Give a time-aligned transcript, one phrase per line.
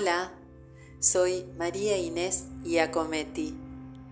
[0.00, 0.30] Hola,
[1.00, 3.58] soy María Inés Iacometti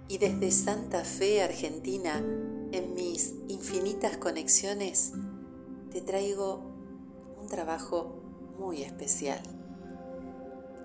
[0.09, 2.17] y desde Santa Fe, Argentina,
[2.73, 5.13] en mis infinitas conexiones,
[5.93, 6.61] te traigo
[7.41, 8.21] un trabajo
[8.59, 9.41] muy especial.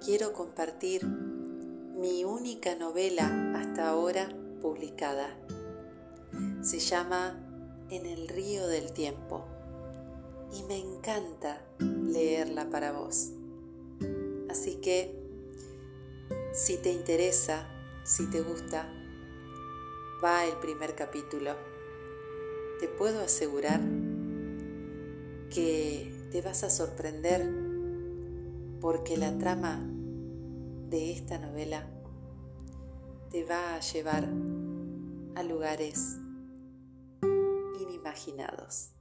[0.05, 4.29] Quiero compartir mi única novela hasta ahora
[4.61, 5.35] publicada.
[6.61, 7.39] Se llama
[7.89, 9.45] En el río del tiempo
[10.53, 13.31] y me encanta leerla para vos.
[14.51, 15.15] Así que,
[16.51, 17.69] si te interesa,
[18.03, 18.85] si te gusta,
[20.21, 21.55] va el primer capítulo.
[22.81, 23.79] Te puedo asegurar
[25.49, 27.49] que te vas a sorprender
[28.81, 29.89] porque la trama
[30.89, 31.87] de esta novela
[33.29, 34.27] te va a llevar
[35.35, 36.17] a lugares
[37.79, 38.91] inimaginados.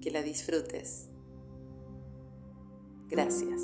[0.00, 1.10] Que la disfrutes.
[3.10, 3.62] Gracias.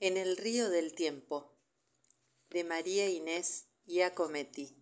[0.00, 1.56] En el río del tiempo,
[2.50, 4.76] de María Inés Iacometti,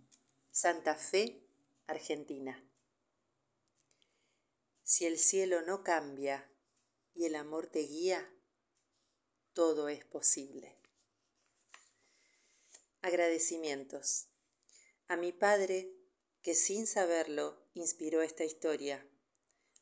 [0.50, 1.46] Santa Fe,
[1.86, 2.66] Argentina.
[4.82, 6.50] Si el cielo no cambia
[7.14, 8.34] y el amor te guía,
[9.52, 10.78] todo es posible.
[13.02, 14.28] Agradecimientos.
[15.08, 16.02] A mi padre
[16.42, 19.06] que sin saberlo inspiró esta historia,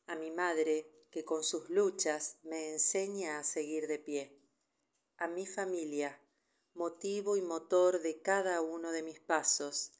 [0.06, 4.38] a mi madre que con sus luchas me enseña a seguir de pie,
[5.16, 6.20] a mi familia,
[6.74, 9.92] motivo y motor de cada uno de mis pasos,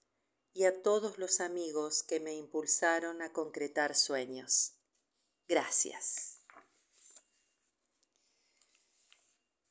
[0.52, 4.74] y a todos los amigos que me impulsaron a concretar sueños.
[5.48, 6.40] Gracias.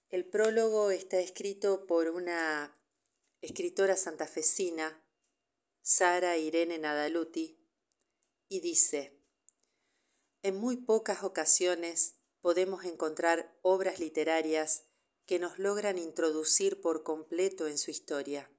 [0.09, 2.75] El prólogo está escrito por una
[3.41, 5.03] escritora santafesina
[5.91, 7.59] Sara Irene Nadaluti,
[8.47, 9.19] y dice,
[10.43, 14.83] en muy pocas ocasiones podemos encontrar obras literarias
[15.25, 18.51] que nos logran introducir por completo en su historia.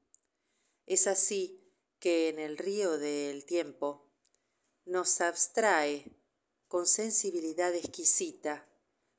[0.86, 4.10] Es así que en el río del tiempo
[4.84, 6.10] nos abstrae
[6.66, 8.68] con sensibilidad exquisita,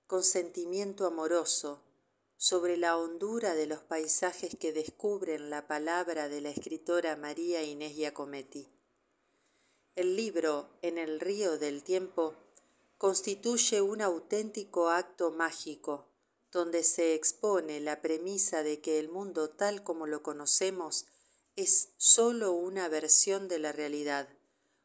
[0.06, 1.81] con sentimiento amoroso,
[2.41, 7.94] sobre la hondura de los paisajes que descubren la palabra de la escritora María Inés
[7.94, 8.68] Giacometti.
[9.96, 12.34] El libro En el río del tiempo
[12.97, 16.07] constituye un auténtico acto mágico
[16.51, 21.06] donde se expone la premisa de que el mundo tal como lo conocemos
[21.56, 24.28] es sólo una versión de la realidad,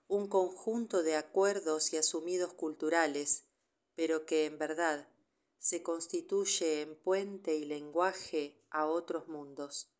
[0.09, 3.45] un conjunto de acuerdos y asumidos culturales,
[3.95, 5.09] pero que en verdad
[5.59, 9.93] se constituye en puente y lenguaje a otros mundos.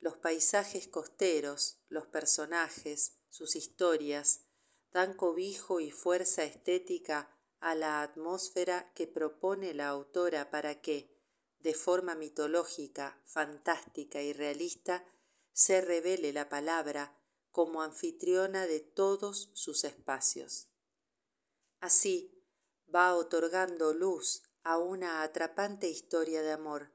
[0.00, 4.46] Los paisajes costeros, los personajes, sus historias,
[4.92, 11.16] dan cobijo y fuerza estética a la atmósfera que propone la autora para que,
[11.58, 15.04] de forma mitológica, fantástica y realista,
[15.52, 17.18] se revele la palabra
[17.50, 20.68] como anfitriona de todos sus espacios.
[21.80, 22.44] Así,
[22.94, 26.92] va otorgando luz a una atrapante historia de amor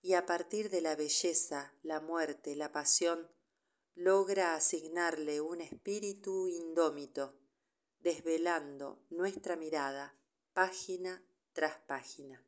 [0.00, 3.30] y a partir de la belleza, la muerte, la pasión,
[3.94, 7.38] logra asignarle un espíritu indómito,
[7.98, 10.18] desvelando nuestra mirada
[10.54, 11.22] página
[11.52, 12.42] tras página.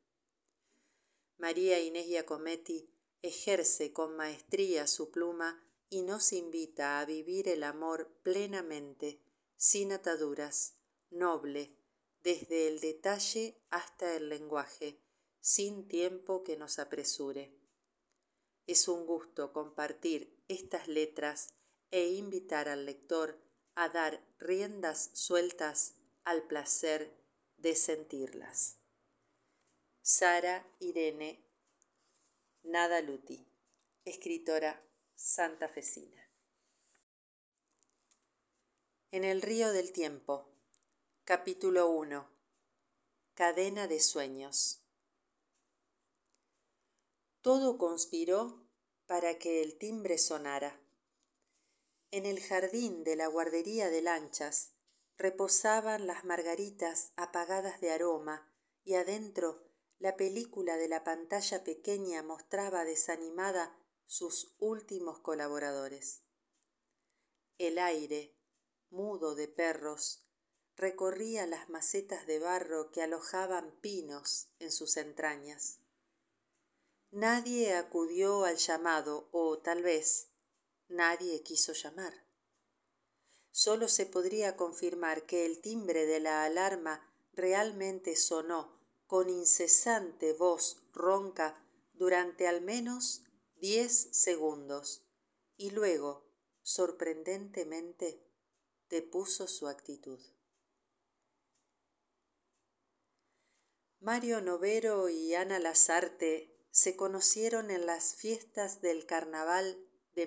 [1.36, 2.90] María Inés Giacometti
[3.20, 9.22] ejerce con maestría su pluma y nos invita a vivir el amor plenamente,
[9.54, 10.78] sin ataduras,
[11.10, 11.76] noble,
[12.22, 14.98] desde el detalle hasta el lenguaje,
[15.40, 17.52] sin tiempo que nos apresure.
[18.66, 21.54] Es un gusto compartir estas letras
[21.90, 23.38] e invitar al lector
[23.74, 25.94] a dar riendas sueltas
[26.24, 27.12] al placer
[27.56, 28.78] de sentirlas.
[30.00, 31.44] Sara Irene
[32.64, 33.44] Nadaluti,
[34.04, 34.80] escritora
[35.16, 36.22] santafesina.
[39.10, 40.51] En el río del tiempo
[41.24, 42.28] Capítulo 1
[43.34, 44.82] Cadena de sueños
[47.42, 48.66] Todo conspiró
[49.06, 50.80] para que el timbre sonara.
[52.10, 54.72] En el jardín de la guardería de lanchas
[55.16, 58.52] reposaban las margaritas apagadas de aroma
[58.82, 59.62] y adentro
[60.00, 66.25] la película de la pantalla pequeña mostraba desanimada sus últimos colaboradores.
[67.58, 68.36] El aire,
[68.90, 70.26] mudo de perros,
[70.76, 75.80] recorría las macetas de barro que alojaban pinos en sus entrañas.
[77.10, 80.28] Nadie acudió al llamado o tal vez
[80.88, 82.14] nadie quiso llamar.
[83.50, 90.82] sólo se podría confirmar que el timbre de la alarma realmente sonó con incesante voz
[90.94, 93.25] ronca durante al menos
[93.56, 95.02] diez segundos
[95.58, 96.25] y luego
[96.62, 98.26] sorprendentemente
[98.88, 100.18] depuso su actitud
[104.02, 109.78] mario novero y ana lasarte se conocieron en las fiestas del carnaval
[110.16, 110.26] de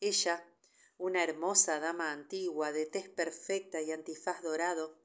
[0.00, 0.48] ella
[0.96, 4.96] una hermosa dama antigua de tez perfecta y antifaz dorado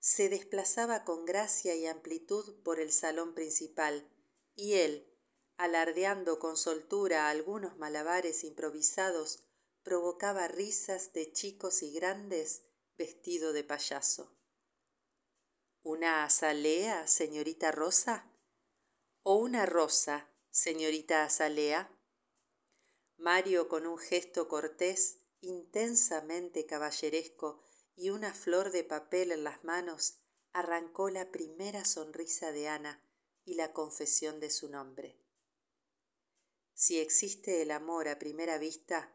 [0.00, 4.06] se desplazaba con gracia y amplitud por el salón principal
[4.54, 5.10] y él
[5.56, 9.44] alardeando con soltura algunos malabares improvisados
[9.82, 12.64] provocaba risas de chicos y grandes
[12.98, 14.30] vestido de payaso
[15.86, 18.26] una azalea señorita rosa
[19.22, 21.94] o una rosa señorita azalea
[23.18, 27.62] mario con un gesto cortés intensamente caballeresco
[27.96, 30.20] y una flor de papel en las manos
[30.54, 33.06] arrancó la primera sonrisa de ana
[33.44, 35.20] y la confesión de su nombre.
[36.72, 39.14] Si existe el amor a primera vista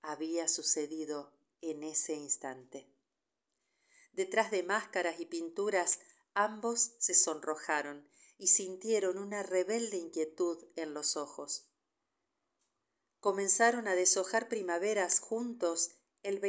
[0.00, 2.97] había sucedido en ese instante
[4.18, 6.00] detrás de máscaras y pinturas
[6.34, 8.04] ambos se sonrojaron
[8.36, 11.68] y sintieron una rebelde inquietud en los ojos.
[13.20, 15.92] Comenzaron a deshojar primaveras juntos
[16.24, 16.40] el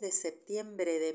[0.00, 1.12] de septiembre de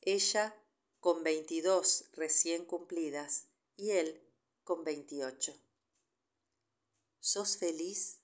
[0.00, 0.58] ella
[0.98, 4.26] con veintidós recién cumplidas y él
[4.64, 5.54] con veintiocho.
[7.20, 8.22] Sos feliz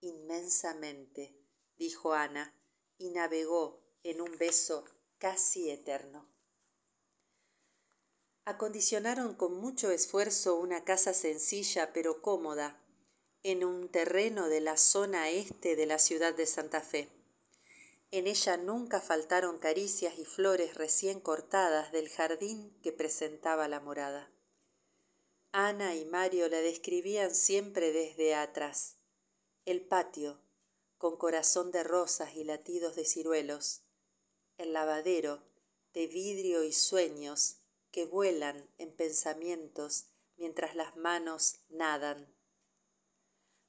[0.00, 1.38] inmensamente
[1.76, 2.52] dijo ana
[2.98, 4.84] y navegó en un beso
[5.18, 6.26] casi eterno.
[8.44, 12.80] Acondicionaron con mucho esfuerzo una casa sencilla pero cómoda
[13.42, 17.08] en un terreno de la zona este de la ciudad de santa fe.
[18.10, 24.30] En ella nunca faltaron caricias y flores recién cortadas del jardín que presentaba la morada.
[25.52, 28.96] Ana y mario la describían siempre desde atrás
[29.66, 30.40] el patio
[30.96, 33.82] con corazón de rosas y latidos de ciruelos
[34.58, 35.42] el lavadero
[35.94, 42.32] de vidrio y sueños que vuelan en pensamientos mientras las manos nadan.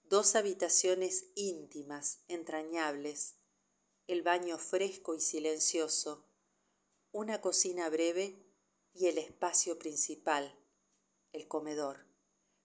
[0.03, 3.35] Dos habitaciones íntimas entrañables
[4.07, 6.25] el baño fresco y silencioso
[7.11, 8.43] una cocina breve
[8.93, 10.55] y el espacio principal
[11.31, 12.07] el comedor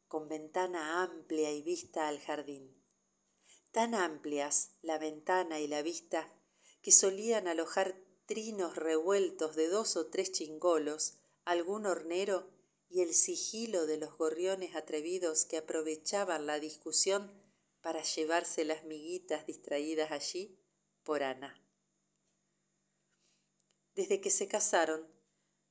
[0.08, 2.80] con ventana amplia y vista al jardín.
[3.72, 6.32] Tan amplias la ventana y la vista
[6.82, 12.48] que solían alojar trinos revueltos de dos o tres chingolos algún hornero
[12.88, 17.30] y el sigilo de los gorriones atrevidos que aprovechaban la discusión
[17.82, 20.58] para llevarse las miguitas distraídas allí
[21.02, 21.60] por ana.
[23.94, 25.06] Desde que se casaron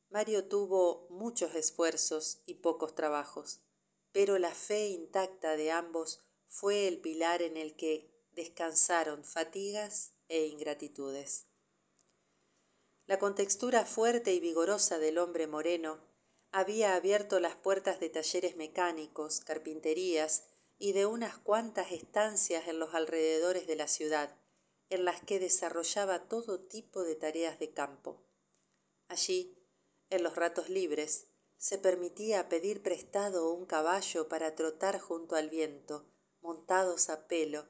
[0.09, 3.61] mario tuvo muchos esfuerzos y pocos trabajos
[4.13, 10.45] pero la fe intacta de ambos fue el pilar en el que descansaron fatigas e
[10.45, 11.47] ingratitudes
[13.13, 15.99] la contextura fuerte y vigorosa del hombre moreno
[16.51, 20.45] había abierto las puertas de talleres mecánicos carpinterías
[20.79, 24.35] y de unas cuantas estancias en los alrededores de la ciudad
[24.89, 28.25] en las que desarrollaba todo tipo de tareas de campo.
[29.09, 29.63] Allí
[30.09, 31.27] en los ratos libres
[31.57, 36.09] se permitía pedir prestado un caballo para trotar junto al viento
[36.41, 37.67] montados a pelo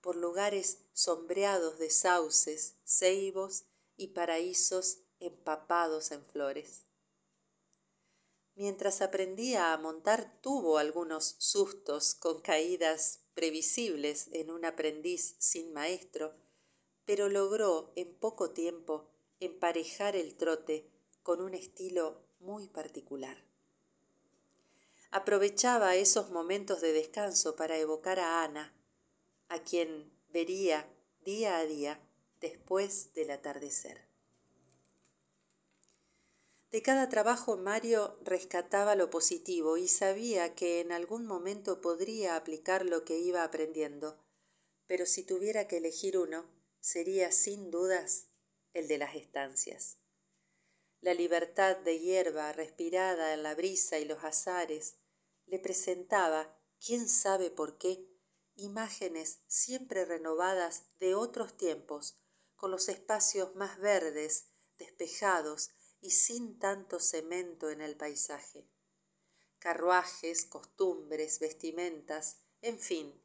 [0.00, 3.66] por lugares sombreados de sauces ceibos
[4.00, 6.86] y paraísos empapados en flores.
[8.54, 16.34] Mientras aprendía a montar tuvo algunos sustos con caídas previsibles en un aprendiz sin maestro
[17.10, 20.88] pero logró en poco tiempo emparejar el trote
[21.24, 23.36] con un estilo muy particular.
[25.10, 28.72] Aprovechaba esos momentos de descanso para evocar a ana
[29.48, 30.88] a quien vería
[31.24, 32.00] día a día
[32.40, 34.08] después del atardecer.
[36.70, 42.86] De cada trabajo mario rescataba lo positivo y sabía que en algún momento podría aplicar
[42.86, 44.24] lo que iba aprendiendo.
[44.86, 48.28] Pero si tuviera que elegir uno sería sin dudas
[48.72, 49.98] el de las estancias.
[51.00, 54.96] La libertad de hierba respirada en la brisa y los azares
[55.46, 58.06] le presentaba quién sabe por qué
[58.54, 62.20] imágenes siempre renovadas de otros tiempos
[62.60, 64.46] con los espacios más verdes
[64.78, 68.68] despejados y sin tanto cemento en el paisaje
[69.58, 73.22] carruajes costumbres vestimentas en fin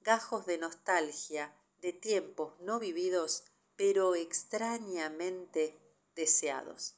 [0.00, 3.44] gajos de nostalgia de tiempos no vividos,
[3.76, 5.78] pero extrañamente
[6.14, 6.96] deseados.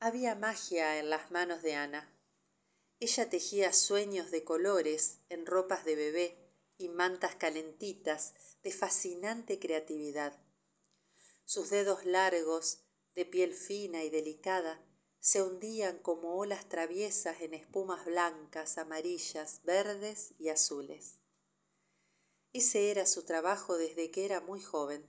[0.00, 2.12] Había magia en las manos de Ana.
[2.98, 6.39] Ella tejía sueños de colores en ropas de bebé
[6.80, 10.42] y mantas calentitas de fascinante creatividad.
[11.44, 12.84] Sus dedos largos,
[13.14, 14.82] de piel fina y delicada,
[15.18, 21.18] se hundían como olas traviesas en espumas blancas, amarillas, verdes y azules.
[22.54, 25.08] Ese era su trabajo desde que era muy joven.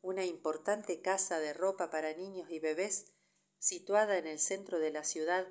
[0.00, 3.12] Una importante casa de ropa para niños y bebés,
[3.58, 5.46] situada en el centro de la ciudad,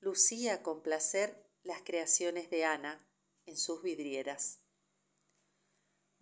[0.00, 3.08] lucía con placer las creaciones de Ana
[3.46, 4.63] en sus vidrieras.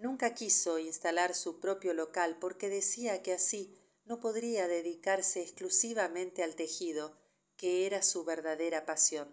[0.03, 3.73] Nunca quiso instalar su propio local porque decía que así
[4.05, 7.17] no podría dedicarse exclusivamente al tejido,
[7.57, 9.33] que era su verdadera pasión.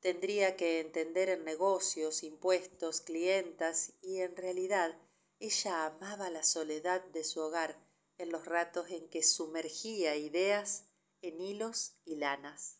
[0.00, 4.96] Tendría que entender en negocios, impuestos, clientas y en realidad
[5.40, 7.78] ella amaba la soledad de su hogar
[8.16, 10.84] en los ratos en que sumergía ideas
[11.20, 12.78] en hilos y lanas.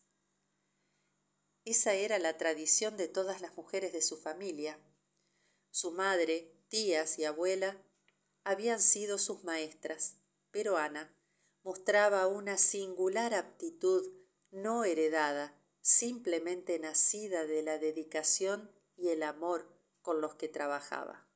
[1.63, 4.79] Esa era la tradición de todas las mujeres de su familia.
[5.69, 7.77] Su madre, tías y abuela
[8.43, 10.15] habían sido sus maestras,
[10.51, 11.13] pero Ana
[11.63, 14.09] mostraba una singular aptitud
[14.49, 19.67] no heredada simplemente nacida de la dedicación y el amor
[20.01, 21.27] con los que trabajaba.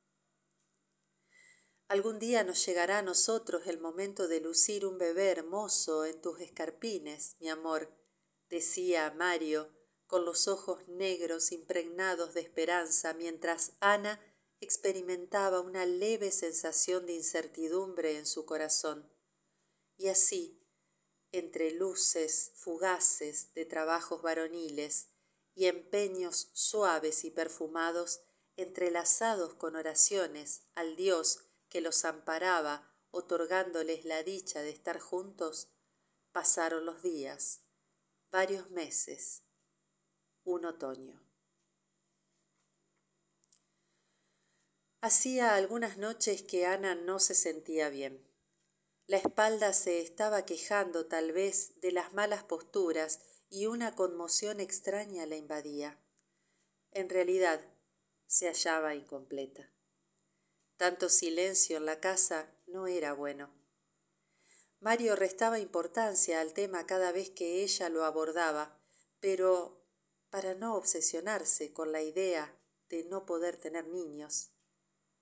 [1.86, 6.40] Algún día nos llegará a nosotros el momento de lucir un bebé hermoso en tus
[6.40, 7.92] escarpines, mi amor,
[8.48, 9.70] decía Mario,
[10.06, 14.20] con los ojos negros impregnados de esperanza, mientras Ana
[14.60, 19.10] experimentaba una leve sensación de incertidumbre en su corazón.
[19.96, 20.62] Y así,
[21.32, 25.08] entre luces fugaces de trabajos varoniles
[25.54, 28.20] y empeños suaves y perfumados
[28.56, 35.68] entrelazados con oraciones al Dios que los amparaba otorgándoles la dicha de estar juntos,
[36.32, 37.62] pasaron los días,
[38.30, 39.42] varios meses,
[40.44, 41.25] un otoño.
[45.06, 48.28] Hacía algunas noches que Ana no se sentía bien.
[49.06, 55.24] La espalda se estaba quejando tal vez de las malas posturas y una conmoción extraña
[55.26, 55.96] la invadía.
[56.90, 57.60] En realidad,
[58.26, 59.70] se hallaba incompleta.
[60.76, 63.54] Tanto silencio en la casa no era bueno.
[64.80, 68.76] Mario restaba importancia al tema cada vez que ella lo abordaba,
[69.20, 69.86] pero
[70.30, 72.58] para no obsesionarse con la idea
[72.88, 74.50] de no poder tener niños.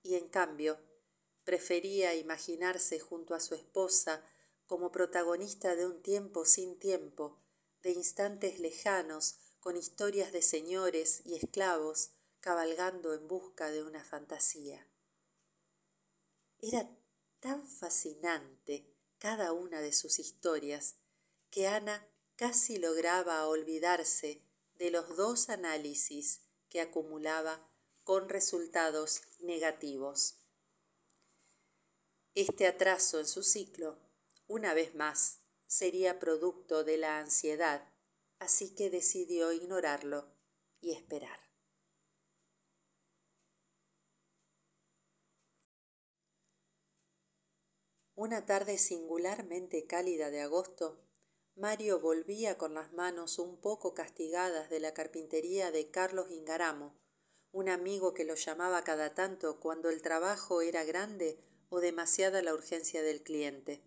[0.05, 0.77] Y en cambio,
[1.43, 4.23] prefería imaginarse junto a su esposa
[4.67, 7.41] como protagonista de un tiempo sin tiempo,
[7.81, 14.87] de instantes lejanos, con historias de señores y esclavos cabalgando en busca de una fantasía.
[16.59, 16.87] Era
[17.39, 20.97] tan fascinante cada una de sus historias
[21.49, 24.43] que Ana casi lograba olvidarse
[24.75, 27.67] de los dos análisis que acumulaba
[28.05, 30.37] con resultados negativos.
[32.35, 33.97] Este atraso en su ciclo,
[34.45, 37.91] una vez más, sería producto de la ansiedad,
[38.37, 40.31] así que decidió ignorarlo
[40.81, 41.39] y esperar.
[48.13, 51.01] Una tarde singularmente cálida de agosto,
[51.55, 57.03] Mario volvía con las manos un poco castigadas de la carpintería de Carlos Ingaramo,
[57.55, 62.53] un amigo que lo llamaba cada tanto cuando el trabajo era grande o demasiada la
[62.53, 63.81] urgencia del cliente.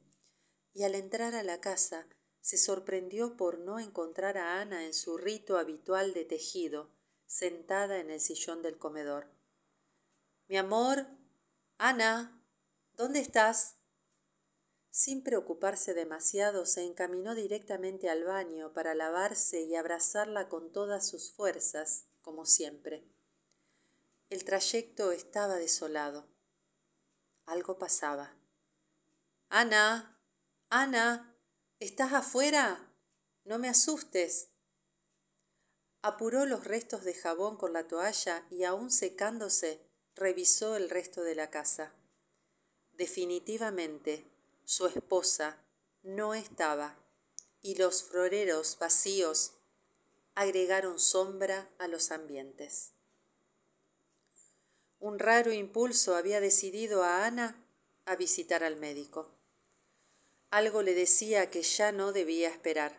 [0.73, 2.09] Y al entrar a la casa
[2.41, 6.91] se sorprendió por no encontrar a Ana en su rito habitual de tejido,
[7.27, 9.29] sentada en el sillón del comedor.
[10.47, 11.07] Mi amor,
[11.77, 12.43] Ana,
[12.95, 13.77] ¿dónde estás?
[14.89, 21.35] Sin preocuparse demasiado, se encaminó directamente al baño para lavarse y abrazarla con todas sus
[21.35, 23.18] fuerzas, como siempre.
[24.31, 26.29] El trayecto estaba desolado
[27.49, 28.31] algo pasaba.
[29.49, 30.21] Ana,
[30.69, 31.35] Ana,
[31.81, 32.93] ¿estás afuera?
[33.45, 34.51] No me asustes.
[36.03, 39.81] Apuró los restos de jabón con la toalla y aún secándose,
[40.15, 41.95] revisó el resto de la casa.
[42.93, 44.31] Definitivamente,
[44.65, 45.65] su esposa
[46.03, 46.99] no estaba
[47.63, 49.55] y los floreros vacíos
[50.35, 52.93] agregaron sombra a los ambientes.
[55.01, 57.65] Un raro impulso había decidido a Ana
[58.05, 59.31] a visitar al médico.
[60.51, 62.97] Algo le decía que ya no debía esperar.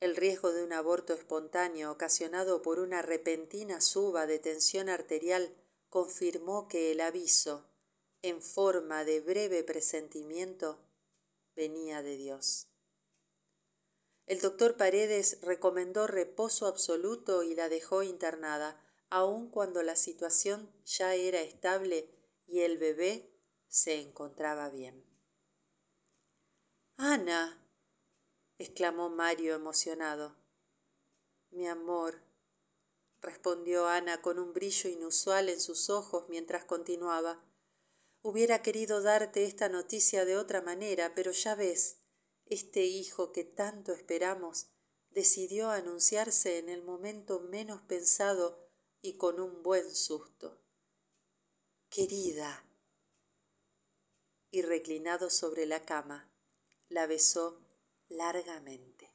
[0.00, 5.54] El riesgo de un aborto espontáneo ocasionado por una repentina suba de tensión arterial
[5.90, 7.66] confirmó que el aviso,
[8.22, 10.78] en forma de breve presentimiento,
[11.54, 12.68] venía de Dios.
[14.26, 18.80] El doctor Paredes recomendó reposo absoluto y la dejó internada,
[19.10, 22.08] aun cuando la situación ya era estable
[22.46, 23.30] y el bebé
[23.68, 25.04] se encontraba bien.
[26.96, 27.60] Ana,
[28.58, 30.36] exclamó Mario emocionado.
[31.50, 32.22] Mi amor,
[33.20, 37.44] respondió Ana con un brillo inusual en sus ojos mientras continuaba.
[38.22, 42.02] Hubiera querido darte esta noticia de otra manera, pero ya ves,
[42.46, 44.70] este hijo que tanto esperamos
[45.10, 48.69] decidió anunciarse en el momento menos pensado
[49.02, 50.60] y con un buen susto.
[51.88, 52.64] Querida.
[54.50, 56.30] Y reclinado sobre la cama,
[56.88, 57.60] la besó
[58.08, 59.10] largamente.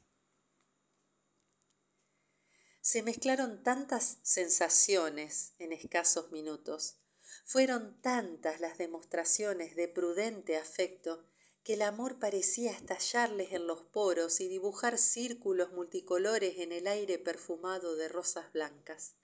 [2.81, 6.97] Se mezclaron tantas sensaciones en escasos minutos,
[7.43, 11.25] fueron tantas las demostraciones de prudente afecto
[11.63, 17.17] que el amor parecía estallarles en los poros y dibujar círculos multicolores en el aire
[17.17, 19.15] perfumado de rosas blancas.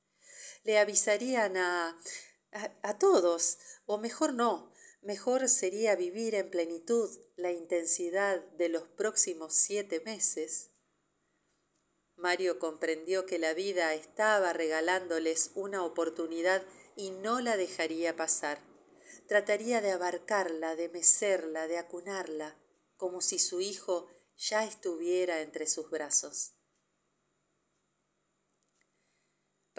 [0.64, 1.98] Le avisarían a,
[2.82, 9.54] a, todos, o mejor no, mejor sería vivir en plenitud la intensidad de los próximos
[9.54, 10.70] siete meses.
[12.16, 16.64] Mario comprendió que la vida estaba regalándoles una oportunidad
[16.96, 18.60] y no la dejaría pasar
[19.32, 22.54] trataría de abarcarla, de mecerla, de acunarla,
[22.98, 26.54] como si su hijo ya estuviera entre sus brazos.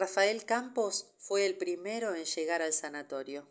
[0.03, 3.47] Rafael Campos fue el primero en llegar al sanatorio.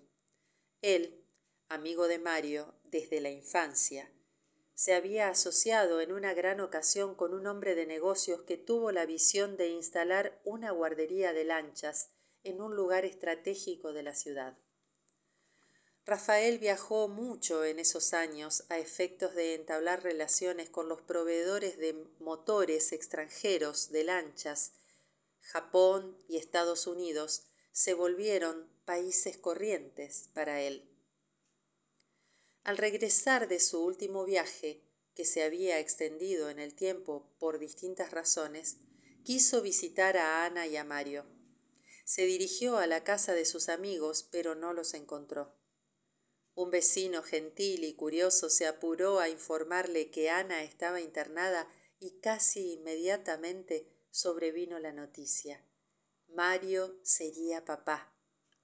[0.81, 1.23] Él,
[1.69, 4.11] amigo de Mario desde la infancia,
[4.73, 9.05] se había asociado en una gran ocasión con un hombre de negocios que tuvo la
[9.05, 12.09] visión de instalar una guardería de lanchas
[12.43, 14.57] en un lugar estratégico de la ciudad.
[16.05, 21.93] Rafael viajó mucho en esos años a efectos de entablar relaciones con los proveedores de
[22.19, 24.73] motores extranjeros de lanchas.
[25.41, 30.87] Japón y Estados Unidos se volvieron países corrientes para él.
[32.63, 34.83] Al regresar de su último viaje,
[35.15, 38.77] que se había extendido en el tiempo por distintas razones,
[39.23, 41.25] quiso visitar a Ana y a Mario.
[42.05, 45.55] Se dirigió a la casa de sus amigos, pero no los encontró.
[46.53, 51.67] Un vecino gentil y curioso se apuró a informarle que Ana estaba internada
[51.99, 55.65] y casi inmediatamente sobrevino la noticia.
[56.27, 58.13] Mario sería papá,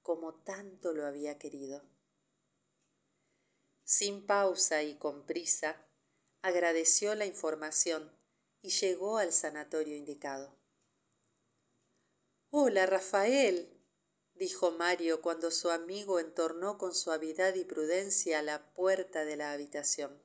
[0.02, 1.82] como tanto lo había querido.
[3.84, 5.88] Sin pausa y con prisa,
[6.42, 8.12] agradeció la información
[8.62, 10.54] y llegó al sanatorio indicado.
[12.50, 13.70] Hola, Rafael,
[14.34, 20.22] dijo Mario cuando su amigo entornó con suavidad y prudencia la puerta de la habitación.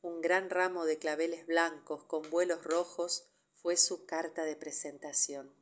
[0.00, 3.31] Un gran ramo de claveles blancos con vuelos rojos
[3.62, 5.54] fue su carta de presentación.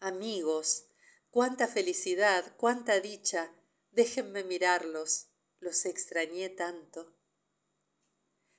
[0.00, 0.88] Amigos,
[1.30, 3.54] cuánta felicidad, cuánta dicha.
[3.90, 5.28] Déjenme mirarlos.
[5.60, 7.14] Los extrañé tanto.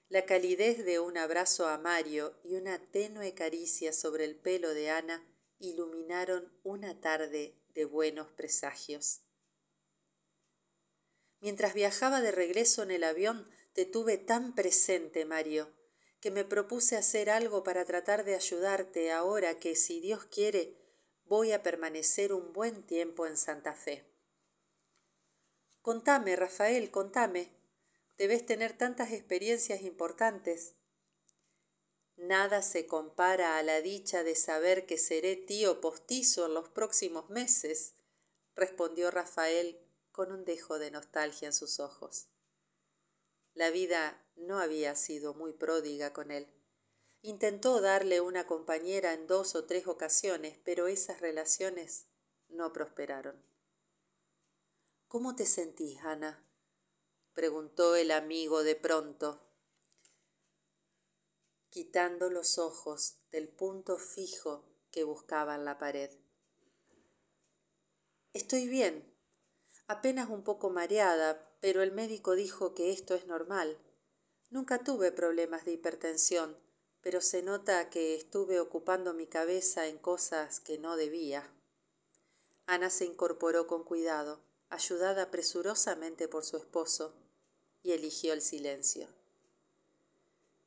[0.09, 4.89] La calidez de un abrazo a Mario y una tenue caricia sobre el pelo de
[4.89, 5.25] Ana
[5.59, 9.21] iluminaron una tarde de buenos presagios.
[11.41, 15.73] Mientras viajaba de regreso en el avión, te tuve tan presente, Mario,
[16.19, 20.75] que me propuse hacer algo para tratar de ayudarte ahora que, si Dios quiere,
[21.25, 24.05] voy a permanecer un buen tiempo en Santa Fe.
[25.81, 27.51] Contame, Rafael, contame.
[28.17, 30.75] Debes tener tantas experiencias importantes.
[32.17, 37.29] Nada se compara a la dicha de saber que seré tío postizo en los próximos
[37.29, 37.93] meses,
[38.55, 39.79] respondió Rafael
[40.11, 42.27] con un dejo de nostalgia en sus ojos.
[43.59, 46.47] La vida no había sido muy pródiga con él.
[47.21, 52.07] Intentó darle una compañera en dos o tres ocasiones, pero esas relaciones
[52.47, 53.35] no prosperaron.
[55.09, 56.41] ¿Cómo te sentís, Ana?
[57.33, 59.45] preguntó el amigo de pronto,
[61.69, 66.11] quitando los ojos del punto fijo que buscaba en la pared.
[68.31, 69.13] Estoy bien,
[69.87, 73.77] apenas un poco mareada, pero el médico dijo que esto es normal.
[74.49, 76.57] Nunca tuve problemas de hipertensión,
[77.01, 81.53] pero se nota que estuve ocupando mi cabeza en cosas que no debía.
[82.65, 87.15] Ana se incorporó con cuidado, ayudada presurosamente por su esposo,
[87.81, 89.07] y eligió el silencio.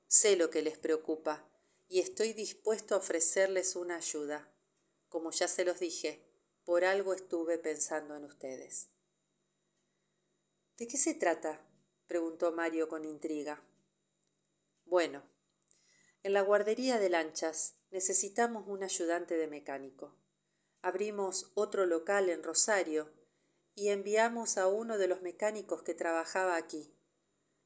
[0.08, 1.48] Sé lo que les preocupa,
[1.88, 4.48] y estoy dispuesto a ofrecerles una ayuda.
[5.08, 6.24] Como ya se los dije,
[6.64, 8.91] por algo estuve pensando en ustedes.
[10.78, 11.60] ¿De qué se trata?
[12.06, 13.62] preguntó Mario con intriga.
[14.84, 15.22] Bueno,
[16.22, 20.16] en la guardería de lanchas necesitamos un ayudante de mecánico.
[20.80, 23.12] Abrimos otro local en Rosario
[23.74, 26.94] y enviamos a uno de los mecánicos que trabajaba aquí.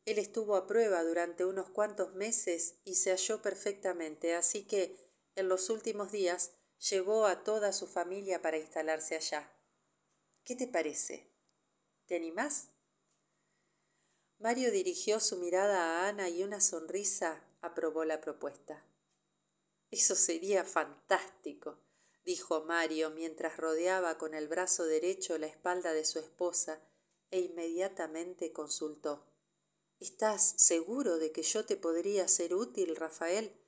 [0.04, 4.96] Él estuvo a prueba durante unos cuantos meses y se halló perfectamente, así que
[5.34, 9.52] en los últimos días llevó a toda su familia para instalarse allá.
[10.44, 11.32] ¿Qué te parece?
[12.06, 12.75] ¿Te animás?
[14.38, 18.84] Mario dirigió su mirada a Ana y una sonrisa aprobó la propuesta.
[19.90, 21.78] Eso sería fantástico,
[22.24, 26.80] dijo Mario mientras rodeaba con el brazo derecho la espalda de su esposa
[27.30, 29.26] e inmediatamente consultó.
[29.98, 33.58] ¿Estás seguro de que yo te podría ser útil, Rafael?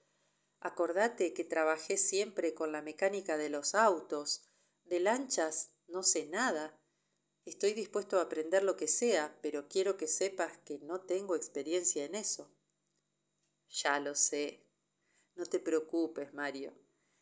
[0.60, 4.44] Acordate que trabajé siempre con la mecánica de los autos.
[4.84, 6.77] De lanchas no sé nada.
[7.48, 12.04] Estoy dispuesto a aprender lo que sea, pero quiero que sepas que no tengo experiencia
[12.04, 12.54] en eso.
[13.70, 14.66] Ya lo sé.
[15.34, 16.74] No te preocupes, Mario.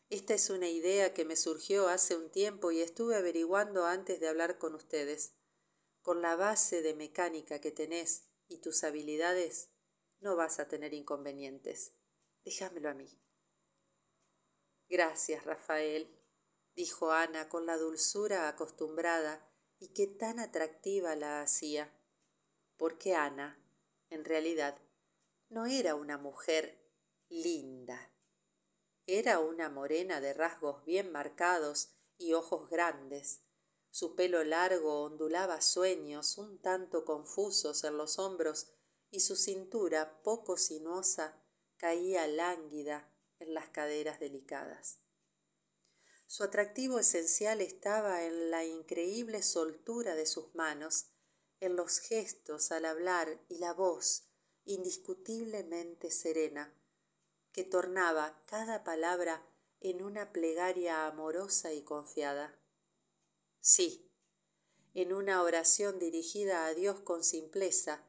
[0.09, 4.27] Esta es una idea que me surgió hace un tiempo y estuve averiguando antes de
[4.27, 5.31] hablar con ustedes.
[6.01, 9.69] Con la base de mecánica que tenés y tus habilidades,
[10.19, 11.93] no vas a tener inconvenientes.
[12.43, 13.17] Déjamelo a mí.
[14.89, 16.13] Gracias, Rafael,
[16.75, 19.46] dijo Ana con la dulzura acostumbrada
[19.79, 21.93] y que tan atractiva la hacía,
[22.77, 23.59] porque Ana,
[24.09, 24.77] en realidad,
[25.49, 26.79] no era una mujer
[27.29, 28.11] linda
[29.09, 33.41] era una morena de rasgos bien marcados y ojos grandes.
[33.89, 38.73] Su pelo largo ondulaba sueños un tanto confusos en los hombros
[39.09, 41.41] y su cintura poco sinuosa
[41.77, 43.09] caía lánguida
[43.39, 44.99] en las caderas delicadas.
[46.29, 51.07] Su atractivo esencial estaba en la increíble soltura de sus manos,
[51.61, 54.27] en los gestos al hablar y la voz
[54.65, 56.73] indiscutiblemente serena,
[57.53, 59.41] que tornaba cada palabra
[59.79, 62.59] en una plegaria amorosa y confiada.
[63.61, 64.11] Sí,
[64.93, 68.03] en una oración dirigida a Dios con simpleza,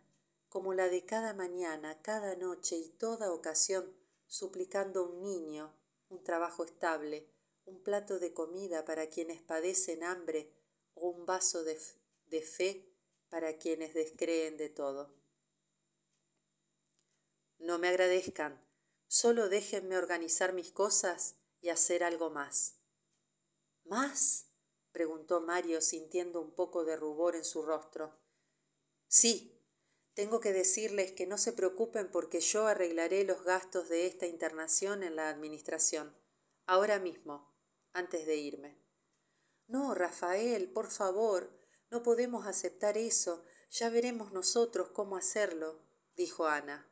[0.49, 5.73] como la de cada mañana, cada noche y toda ocasión, suplicando un niño,
[6.09, 7.31] un trabajo estable,
[7.69, 10.53] un plato de comida para quienes padecen hambre
[10.95, 11.79] o un vaso de,
[12.27, 12.93] de fe
[13.29, 15.15] para quienes descreen de todo.
[17.59, 18.61] No me agradezcan,
[19.11, 22.77] Solo déjenme organizar mis cosas y hacer algo más.
[23.85, 24.51] ¿Más?
[24.93, 28.21] preguntó Mario sintiendo un poco de rubor en su rostro.
[29.07, 29.65] Sí,
[30.13, 35.03] tengo que decirles que no se preocupen porque yo arreglaré los gastos de esta internación
[35.03, 36.15] en la administración,
[36.67, 37.48] ahora mismo,
[37.93, 38.79] antes de irme.
[39.67, 41.51] No, Rafael, por favor,
[41.91, 43.45] no podemos aceptar eso.
[43.71, 45.79] Ya veremos nosotros cómo hacerlo,
[46.17, 46.91] dijo Ana.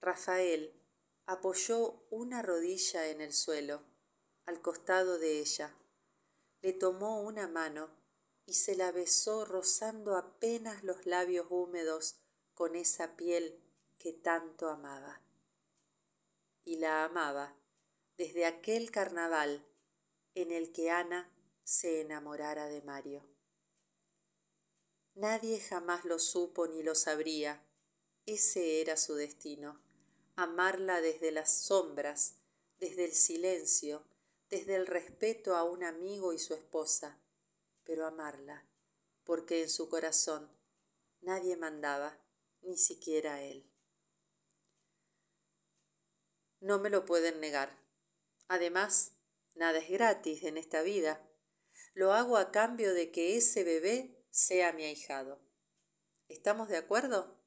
[0.00, 0.78] Rafael
[1.26, 3.82] apoyó una rodilla en el suelo,
[4.44, 5.74] al costado de ella,
[6.60, 7.90] le tomó una mano
[8.44, 12.16] y se la besó rozando apenas los labios húmedos
[12.54, 13.62] con esa piel
[13.98, 15.22] que tanto amaba.
[16.64, 17.56] Y la amaba
[18.16, 19.64] desde aquel carnaval
[20.34, 21.30] en el que Ana
[21.64, 23.26] se enamorara de Mario.
[25.14, 27.62] Nadie jamás lo supo ni lo sabría,
[28.26, 29.80] ese era su destino
[30.36, 32.36] amarla desde las sombras,
[32.78, 34.02] desde el silencio,
[34.48, 37.18] desde el respeto a un amigo y su esposa,
[37.84, 38.66] pero amarla,
[39.24, 40.50] porque en su corazón
[41.20, 42.18] nadie mandaba,
[42.62, 43.68] ni siquiera él.
[46.60, 47.81] No me lo pueden negar.
[48.48, 49.12] Además,
[49.54, 51.28] nada es gratis en esta vida.
[51.94, 55.40] Lo hago a cambio de que ese bebé sea mi ahijado.
[56.28, 57.38] ¿Estamos de acuerdo?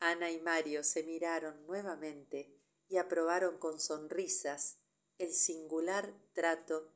[0.00, 4.78] Ana y Mario se miraron nuevamente y aprobaron con sonrisas
[5.18, 6.92] el singular trato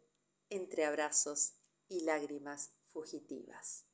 [0.51, 1.55] entre abrazos
[1.89, 3.88] y lágrimas fugitivas.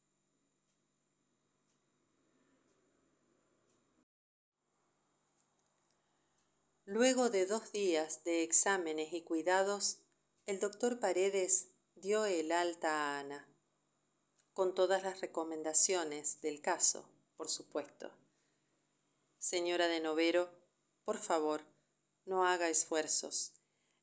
[6.95, 9.99] Luego de dos días de exámenes y cuidados,
[10.47, 13.53] el doctor Paredes dio el alta a Ana,
[14.53, 17.05] con todas las recomendaciones del caso,
[17.37, 18.13] por supuesto.
[19.41, 20.49] Señora de Novero,
[21.05, 21.63] por favor,
[22.27, 23.55] no haga esfuerzos.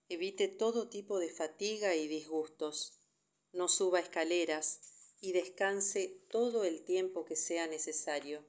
[0.09, 2.99] Evite todo tipo de fatiga y disgustos.
[3.53, 4.81] No suba escaleras
[5.21, 8.43] y descanse todo el tiempo que sea necesario,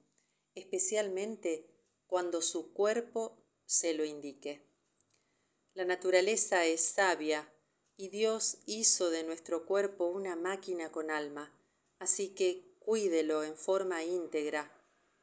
[0.57, 1.71] especialmente
[2.09, 3.42] cuando su cuerpo
[3.73, 4.61] se lo indique.
[5.73, 7.51] La naturaleza es sabia
[7.97, 11.51] y Dios hizo de nuestro cuerpo una máquina con alma,
[11.99, 14.71] así que cuídelo en forma íntegra.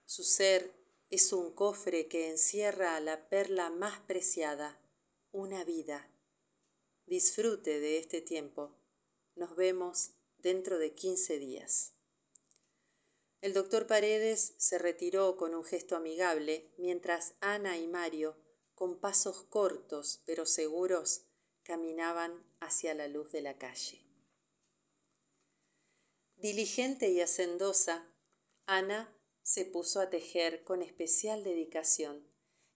[0.03, 0.73] Su ser
[1.11, 4.81] es un cofre que encierra la perla más preciada,
[5.31, 6.09] una vida.
[7.05, 8.75] Disfrute de este tiempo.
[9.35, 11.98] Nos vemos dentro de 15 días.
[13.41, 18.35] El doctor Paredes se retiró con un gesto amigable, mientras Ana y Mario,
[18.75, 21.25] con pasos cortos pero seguros,
[21.63, 24.03] caminaban hacia la luz de la calle.
[26.35, 28.07] Diligente y hacendosa,
[28.65, 32.27] Ana se puso a tejer con especial dedicación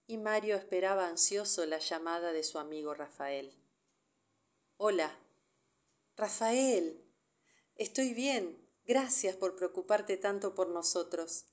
[0.06, 3.54] y Mario esperaba ansioso la llamada de su amigo Rafael.
[4.76, 5.18] Hola.
[6.16, 7.02] Rafael.
[7.76, 8.63] Estoy bien.
[8.86, 11.46] Gracias por preocuparte tanto por nosotros.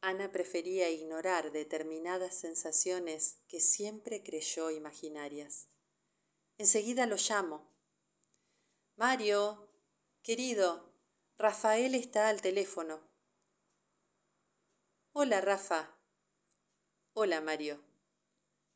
[0.00, 5.68] Ana prefería ignorar determinadas sensaciones que siempre creyó imaginarias.
[6.58, 7.72] Enseguida lo llamo.
[8.96, 9.68] Mario,
[10.22, 10.92] querido,
[11.38, 13.00] Rafael está al teléfono.
[15.12, 15.96] Hola, Rafa.
[17.12, 17.80] Hola, Mario.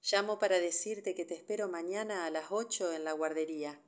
[0.02, 3.82] Llamo para decirte que te espero mañana a las ocho en la guardería.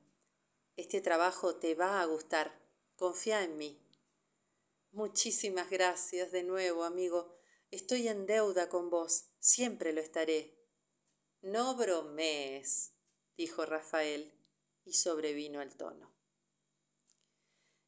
[0.75, 2.59] Este trabajo te va a gustar.
[2.95, 3.82] Confía en mí.
[4.93, 7.35] Muchísimas gracias de nuevo, amigo.
[7.71, 9.25] Estoy en deuda con vos.
[9.39, 10.55] Siempre lo estaré.
[11.41, 12.93] No bromees,
[13.35, 14.31] dijo Rafael,
[14.85, 16.13] y sobrevino el tono.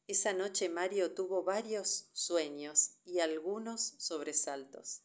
[0.08, 5.02] Esa noche Mario tuvo varios sueños y algunos sobresaltos.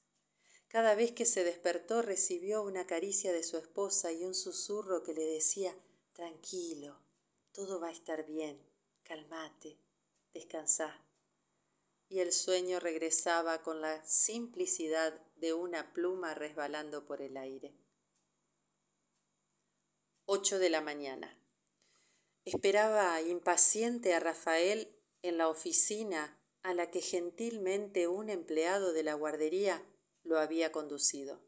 [0.70, 5.14] Cada vez que se despertó recibió una caricia de su esposa y un susurro que
[5.14, 5.78] le decía
[6.14, 7.00] Tranquilo,
[7.52, 8.60] todo va a estar bien,
[9.04, 9.78] calmate,
[10.34, 11.00] descansá.
[12.12, 17.74] Y el sueño regresaba con la simplicidad de una pluma resbalando por el aire.
[20.26, 21.42] Ocho de la mañana.
[22.44, 29.14] Esperaba impaciente a Rafael en la oficina a la que gentilmente un empleado de la
[29.14, 29.82] guardería
[30.24, 31.40] lo había conducido.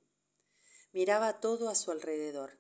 [0.93, 2.58] Miraba todo a su alrededor.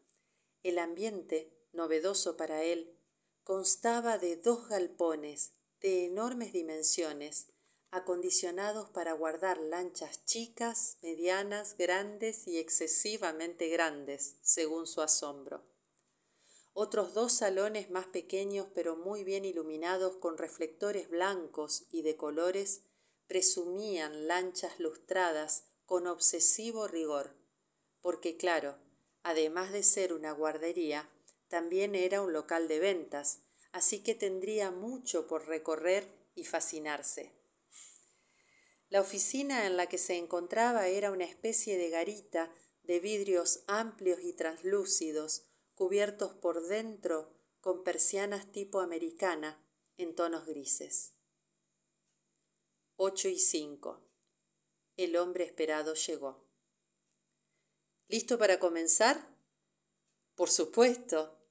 [0.61, 2.99] El ambiente, novedoso para él,
[3.45, 7.52] constaba de dos galpones de enormes dimensiones,
[7.93, 15.63] acondicionados para guardar lanchas chicas, medianas, grandes y excesivamente grandes, según su asombro.
[16.73, 22.81] Otros dos salones más pequeños pero muy bien iluminados con reflectores blancos y de colores
[23.27, 27.35] presumían lanchas lustradas con obsesivo rigor,
[28.01, 28.75] porque claro,
[29.21, 31.07] además de ser una guardería,
[31.47, 37.42] también era un local de ventas, así que tendría mucho por recorrer y fascinarse.
[38.93, 42.53] La oficina en la que se encontraba era una especie de garita
[42.83, 49.59] de vidrios amplios y translúcidos, cubiertos por dentro con persianas tipo americana
[49.97, 51.15] en tonos grises.
[52.95, 53.99] Ocho y cinco.
[54.95, 56.47] El hombre esperado llegó.
[58.09, 59.27] ¿Listo para comenzar?
[60.35, 61.43] Por supuesto.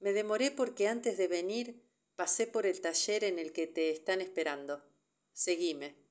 [0.00, 1.82] Me demoré porque antes de venir
[2.14, 4.84] pasé por el taller en el que te están esperando.
[5.32, 6.05] Seguime.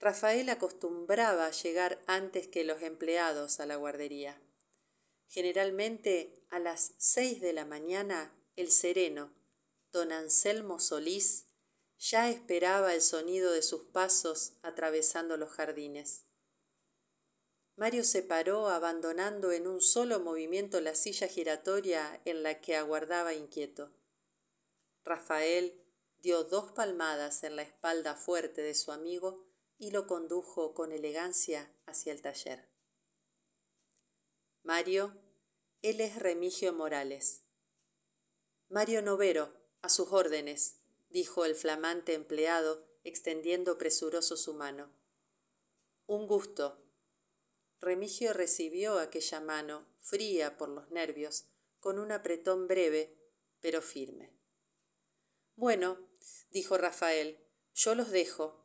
[0.00, 4.40] Rafael acostumbraba llegar antes que los empleados a la guardería.
[5.28, 9.32] Generalmente a las seis de la mañana el sereno,
[9.92, 11.46] don Anselmo Solís,
[11.98, 16.26] ya esperaba el sonido de sus pasos atravesando los jardines.
[17.76, 23.34] Mario se paró abandonando en un solo movimiento la silla giratoria en la que aguardaba
[23.34, 23.92] inquieto.
[25.04, 25.80] Rafael
[26.18, 29.44] dio dos palmadas en la espalda fuerte de su amigo
[29.78, 32.68] y lo condujo con elegancia hacia el taller.
[34.62, 35.20] Mario,
[35.82, 37.44] él es Remigio Morales.
[38.68, 44.90] Mario Novero, a sus órdenes, dijo el flamante empleado, extendiendo presuroso su mano.
[46.06, 46.82] Un gusto.
[47.80, 51.46] Remigio recibió aquella mano, fría por los nervios,
[51.80, 53.18] con un apretón breve,
[53.60, 54.34] pero firme.
[55.56, 55.98] Bueno,
[56.50, 57.38] dijo Rafael,
[57.74, 58.63] yo los dejo.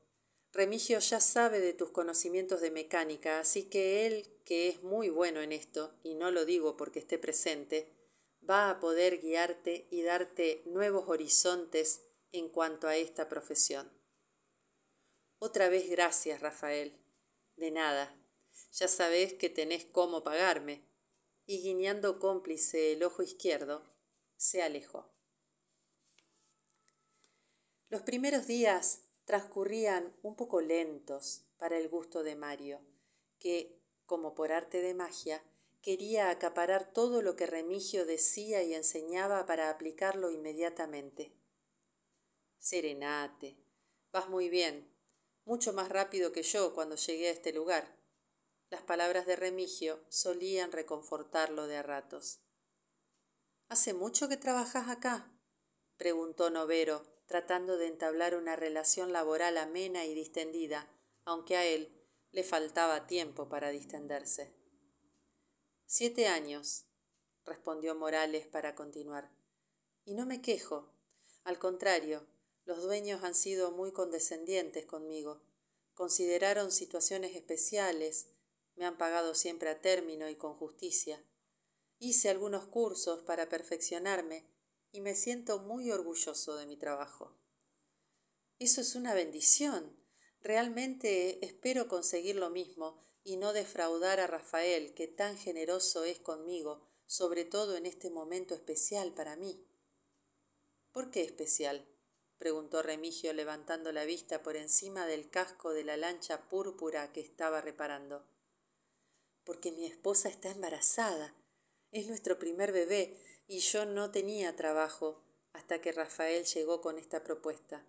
[0.52, 5.42] Remigio ya sabe de tus conocimientos de mecánica, así que él, que es muy bueno
[5.42, 7.94] en esto, y no lo digo porque esté presente,
[8.50, 13.92] va a poder guiarte y darte nuevos horizontes en cuanto a esta profesión.
[15.38, 16.98] Otra vez gracias, Rafael.
[17.56, 18.16] De nada.
[18.74, 20.84] Ya sabés que tenés cómo pagarme.
[21.46, 23.84] Y guiñando cómplice el ojo izquierdo,
[24.36, 25.12] se alejó.
[27.90, 32.82] Los primeros días transcurrían un poco lentos para el gusto de Mario,
[33.38, 35.44] que, como por arte de magia,
[35.84, 41.32] quería acaparar todo lo que Remigio decía y enseñaba para aplicarlo inmediatamente.
[42.58, 43.56] Serenate,
[44.12, 44.92] vas muy bien,
[45.46, 48.00] mucho más rápido que yo cuando llegué a este lugar.
[48.72, 52.40] Las palabras de Remigio solían reconfortarlo de a ratos.
[53.68, 55.32] ¿Hace mucho que trabajas acá?
[55.98, 60.92] preguntó Novero, tratando de entablar una relación laboral amena y distendida,
[61.26, 61.96] aunque a él
[62.32, 64.52] le faltaba tiempo para distenderse.
[65.86, 66.88] Siete años,
[67.46, 69.32] respondió Morales para continuar.
[70.06, 70.92] Y no me quejo.
[71.44, 72.28] Al contrario,
[72.66, 75.40] los dueños han sido muy condescendientes conmigo.
[75.94, 78.34] Consideraron situaciones especiales,
[78.76, 81.24] me han pagado siempre a término y con justicia.
[82.00, 84.50] Hice algunos cursos para perfeccionarme
[84.92, 87.38] y me siento muy orgulloso de mi trabajo.
[88.60, 89.98] Eso es una bendición.
[90.42, 96.88] Realmente espero conseguir lo mismo y no defraudar a Rafael, que tan generoso es conmigo,
[97.06, 99.66] sobre todo en este momento especial para mí.
[100.92, 101.88] ¿Por qué especial?
[102.38, 107.62] preguntó Remigio levantando la vista por encima del casco de la lancha púrpura que estaba
[107.62, 108.26] reparando
[109.50, 111.34] porque mi esposa está embarazada.
[111.92, 113.18] Es nuestro primer bebé
[113.50, 117.84] y yo no tenía trabajo hasta que Rafael llegó con esta propuesta.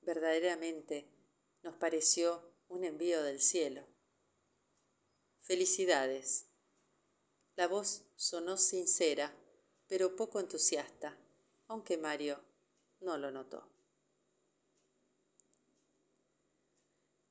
[0.00, 1.06] Verdaderamente
[1.62, 3.86] nos pareció un envío del cielo.
[5.42, 6.46] Felicidades.
[7.56, 9.36] La voz sonó sincera,
[9.86, 11.18] pero poco entusiasta,
[11.68, 12.42] aunque Mario
[13.00, 13.68] no lo notó.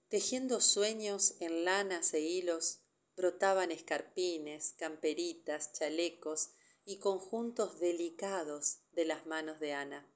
[0.08, 2.82] Tejiendo sueños en lanas e hilos,
[3.16, 6.52] brotaban escarpines, camperitas, chalecos
[6.84, 10.12] y conjuntos delicados de las manos de Ana,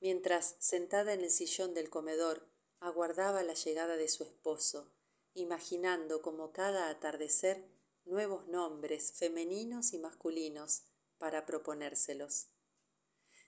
[0.00, 2.48] mientras sentada en el sillón del comedor
[2.80, 4.92] aguardaba la llegada de su esposo,
[5.34, 7.64] imaginando como cada atardecer
[8.04, 10.82] nuevos nombres femeninos y masculinos
[11.18, 12.48] para proponérselos.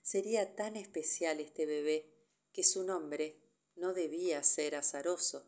[0.01, 2.13] Sería tan especial este bebé
[2.53, 3.41] que su nombre
[3.75, 5.45] no debía ser azaroso.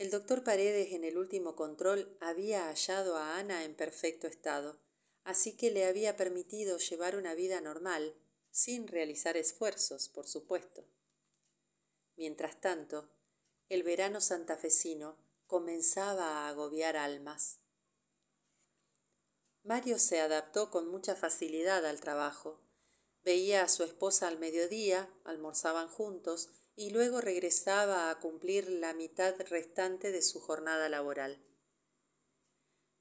[0.00, 4.80] El doctor Paredes en el último control había hallado a Ana en perfecto estado,
[5.24, 8.16] así que le había permitido llevar una vida normal,
[8.50, 10.88] sin realizar esfuerzos, por supuesto.
[12.16, 13.10] Mientras tanto,
[13.68, 17.60] el verano santafesino comenzaba a agobiar almas.
[19.64, 22.58] Mario se adaptó con mucha facilidad al trabajo.
[23.22, 29.34] Veía a su esposa al mediodía, almorzaban juntos y luego regresaba a cumplir la mitad
[29.50, 31.38] restante de su jornada laboral.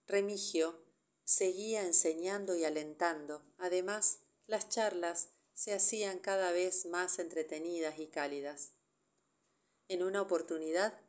[0.06, 0.84] Remigio
[1.24, 3.42] seguía enseñando y alentando.
[3.58, 8.74] Además, las charlas se hacían cada vez más entretenidas y cálidas.
[9.88, 11.00] En una oportunidad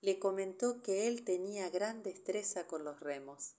[0.00, 3.56] le comentó que él tenía gran destreza con los remos,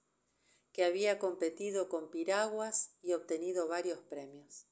[0.72, 4.68] que había competido con piraguas y obtenido varios premios.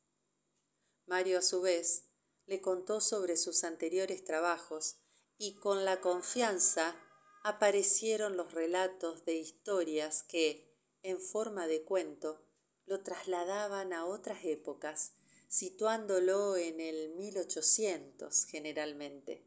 [1.08, 2.11] Mario, a su vez,
[2.45, 4.97] le contó sobre sus anteriores trabajos
[5.38, 6.95] y con la confianza
[7.43, 10.71] aparecieron los relatos de historias que,
[11.04, 12.41] en forma de cuento,
[12.86, 15.13] lo trasladaban a otras épocas,
[15.47, 19.43] situándolo en el 1800 generalmente.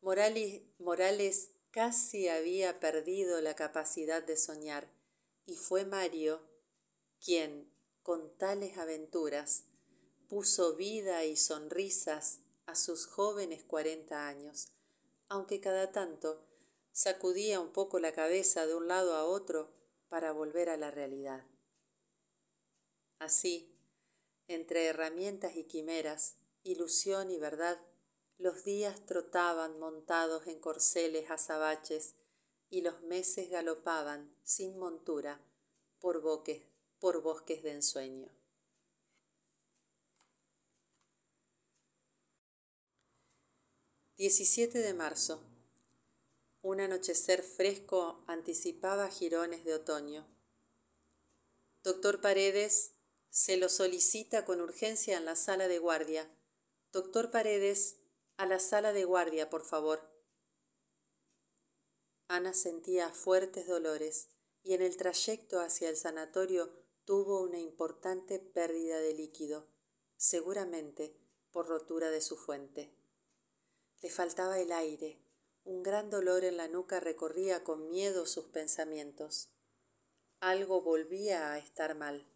[0.00, 4.90] Morales, Morales casi había perdido la capacidad de soñar
[5.46, 6.40] y fue Mario
[7.24, 7.70] quien,
[8.02, 9.64] con tales aventuras,
[10.30, 14.68] puso vida y sonrisas a sus jóvenes cuarenta años,
[15.28, 16.46] aunque cada tanto
[16.92, 19.72] sacudía un poco la cabeza de un lado a otro
[20.08, 21.44] para volver a la realidad.
[23.18, 23.76] Así,
[24.46, 27.80] entre herramientas y quimeras, ilusión y verdad,
[28.38, 32.14] los días trotaban montados en corceles azabaches
[32.68, 35.44] y los meses galopaban sin montura
[35.98, 36.22] por,
[37.00, 38.39] por bosques de ensueño.
[44.20, 45.42] 17 de marzo.
[46.60, 50.28] Un anochecer fresco anticipaba jirones de otoño.
[51.82, 52.96] Doctor Paredes
[53.30, 56.30] se lo solicita con urgencia en la sala de guardia.
[56.92, 57.96] Doctor Paredes,
[58.36, 60.02] a la sala de guardia, por favor.
[62.28, 64.28] Ana sentía fuertes dolores
[64.62, 66.70] y en el trayecto hacia el sanatorio
[67.06, 69.66] tuvo una importante pérdida de líquido,
[70.18, 71.16] seguramente
[71.52, 72.99] por rotura de su fuente.
[74.00, 75.20] Le faltaba el aire.
[75.64, 79.50] Un gran dolor en la nuca recorría con miedo sus pensamientos.
[80.40, 82.26] Algo volvía a estar mal.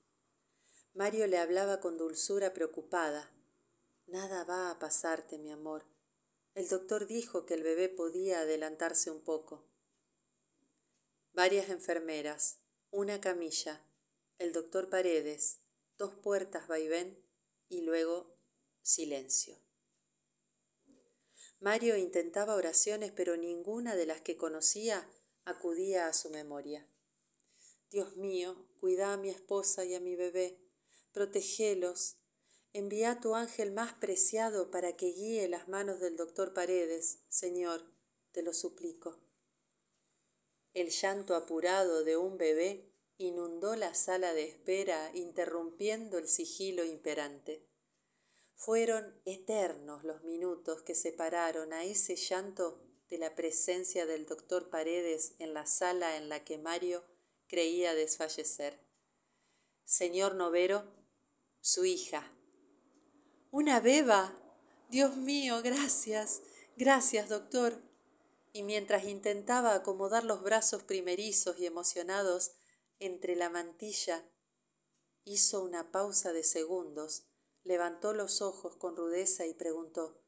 [0.93, 3.33] Mario le hablaba con dulzura preocupada.
[4.07, 5.87] Nada va a pasarte, mi amor.
[6.55, 9.67] El doctor dijo que el bebé podía adelantarse un poco.
[11.33, 12.61] varias enfermeras,
[12.93, 13.85] una camilla,
[14.39, 15.59] el doctor Paredes,
[15.99, 17.21] dos puertas vaivén
[17.69, 18.37] y luego
[18.83, 19.59] silencio.
[21.65, 25.09] Mario intentaba oraciones, pero ninguna de las que conocía
[25.47, 26.87] acudía a su memoria.
[27.91, 30.61] Dios mío, cuida a mi esposa y a mi bebé,
[31.13, 32.19] protegelos,
[32.75, 37.83] envía a tu ángel más preciado para que guíe las manos del doctor Paredes, Señor,
[38.33, 39.19] te lo suplico.
[40.75, 47.67] El llanto apurado de un bebé inundó la sala de espera, interrumpiendo el sigilo imperante.
[48.55, 55.35] Fueron eternos los minutos que separaron a ese llanto de la presencia del doctor Paredes
[55.39, 57.05] en la sala en la que Mario
[57.47, 58.81] creía desfallecer.
[59.85, 60.85] Señor Novero,
[61.61, 62.33] su hija.
[63.51, 64.37] Una beba.
[64.89, 66.43] Dios mío, gracias,
[66.77, 67.81] gracias, doctor.
[68.53, 72.53] Y mientras intentaba acomodar los brazos primerizos y emocionados
[72.99, 74.25] entre la mantilla,
[75.25, 77.27] hizo una pausa de segundos,
[77.65, 80.21] levantó los ojos con rudeza y preguntó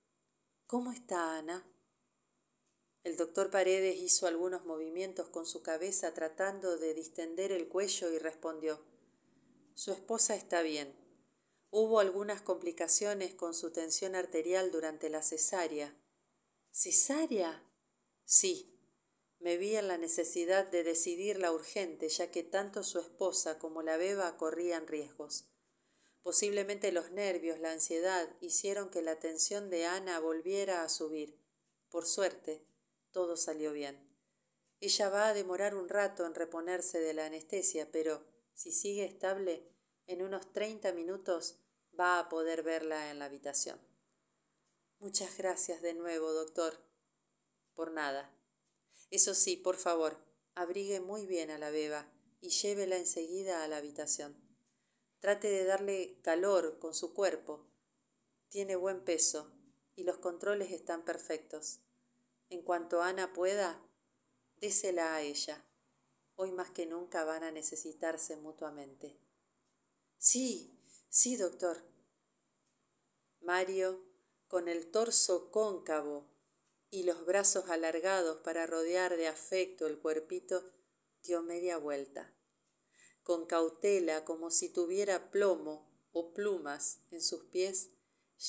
[0.67, 1.65] ¿Cómo está Ana?
[3.05, 8.19] El doctor Paredes hizo algunos movimientos con su cabeza tratando de distender el cuello y
[8.19, 8.85] respondió
[9.75, 10.93] Su esposa está bien.
[11.71, 15.95] Hubo algunas complicaciones con su tensión arterial durante la cesárea.
[16.73, 17.63] ¿Cesárea?
[18.25, 18.73] Sí.
[19.39, 23.83] Me vi en la necesidad de decidir la urgente, ya que tanto su esposa como
[23.83, 25.47] la beba corrían riesgos.
[26.27, 31.41] Posiblemente los nervios, la ansiedad, hicieron que la tensión de Ana volviera a subir.
[31.89, 32.67] Por suerte,
[33.13, 34.13] todo salió bien.
[34.81, 39.71] Ella va a demorar un rato en reponerse de la anestesia, pero si sigue estable,
[40.09, 41.61] en unos treinta minutos
[41.97, 43.81] va a poder verla en la habitación.
[44.99, 46.77] Muchas gracias de nuevo, doctor.
[47.73, 48.37] Por nada.
[49.13, 50.19] Eso sí, por favor,
[50.57, 54.46] abrigue muy bien a la beba y llévela enseguida a la habitación.
[55.27, 57.67] Trate de darle calor con su cuerpo.
[58.49, 59.53] Tiene buen peso
[59.97, 61.81] y los controles están perfectos.
[62.49, 63.83] En cuanto Ana pueda,
[64.61, 65.67] désela a ella.
[66.37, 69.19] Hoy más que nunca van a necesitarse mutuamente.
[70.17, 71.83] Sí, sí, doctor.
[73.41, 74.07] Mario,
[74.47, 76.25] con el torso cóncavo
[76.89, 80.63] y los brazos alargados para rodear de afecto el cuerpito,
[81.25, 82.36] dio media vuelta.
[83.27, 87.91] Con cautela, como si tuviera plomo o plumas en sus pies,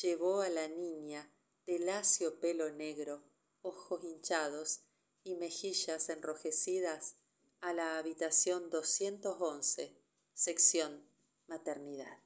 [0.04, 1.34] llevó a la niña
[1.66, 3.24] de lacio pelo negro
[3.64, 4.82] ojos hinchados
[5.24, 7.16] y mejillas enrojecidas
[7.60, 9.98] a la habitación 211,
[10.36, 11.10] sección
[11.48, 12.20] maternidad.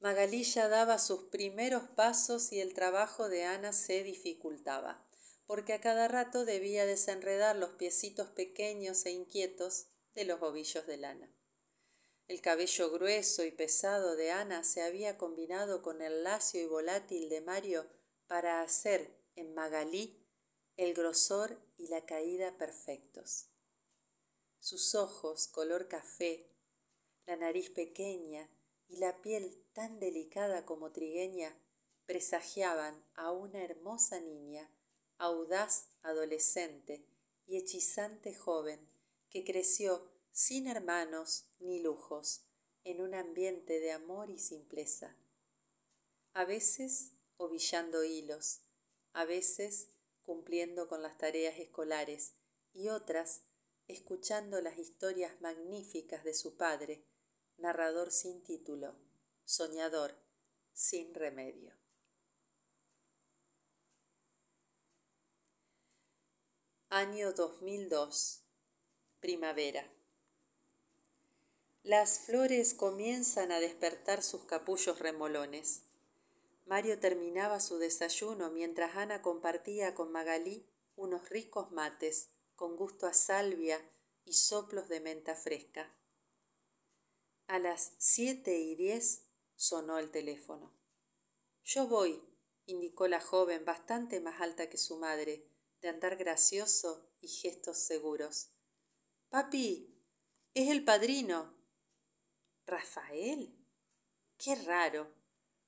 [0.00, 5.06] Magalilla daba sus primeros pasos y el trabajo de Ana se dificultaba,
[5.50, 10.96] porque a cada rato debía desenredar los piecitos pequeños e inquietos de los ovillos de
[10.96, 11.28] lana.
[12.28, 17.28] El cabello grueso y pesado de Ana se había combinado con el lacio y volátil
[17.28, 17.84] de Mario
[18.28, 20.24] para hacer en Magalí
[20.76, 23.48] el grosor y la caída perfectos.
[24.60, 26.48] Sus ojos color café,
[27.26, 28.48] la nariz pequeña
[28.86, 31.60] y la piel tan delicada como trigueña
[32.06, 34.70] presagiaban a una hermosa niña,
[35.20, 37.04] audaz adolescente
[37.46, 38.88] y hechizante joven
[39.28, 42.46] que creció sin hermanos ni lujos,
[42.84, 45.14] en un ambiente de amor y simpleza.
[46.32, 48.62] A veces ovillando hilos,
[49.12, 49.90] a veces
[50.22, 52.32] cumpliendo con las tareas escolares
[52.72, 53.42] y otras
[53.88, 57.04] escuchando las historias magníficas de su padre,
[57.58, 58.96] narrador sin título,
[59.44, 60.14] soñador
[60.72, 61.79] sin remedio.
[66.92, 68.42] Año 2002.
[69.20, 69.88] Primavera.
[71.84, 75.84] Las flores comienzan a despertar sus capullos remolones.
[76.66, 80.66] Mario terminaba su desayuno mientras Ana compartía con Magalí
[80.96, 83.80] unos ricos mates con gusto a salvia
[84.24, 85.94] y soplos de menta fresca.
[87.46, 90.74] A las siete y diez sonó el teléfono.
[91.62, 92.20] Yo voy,
[92.66, 95.49] indicó la joven bastante más alta que su madre,
[95.80, 98.50] de andar gracioso y gestos seguros.
[99.28, 99.96] Papi,
[100.54, 101.54] es el padrino.
[102.66, 103.56] ¿Rafael?
[104.36, 105.12] Qué raro,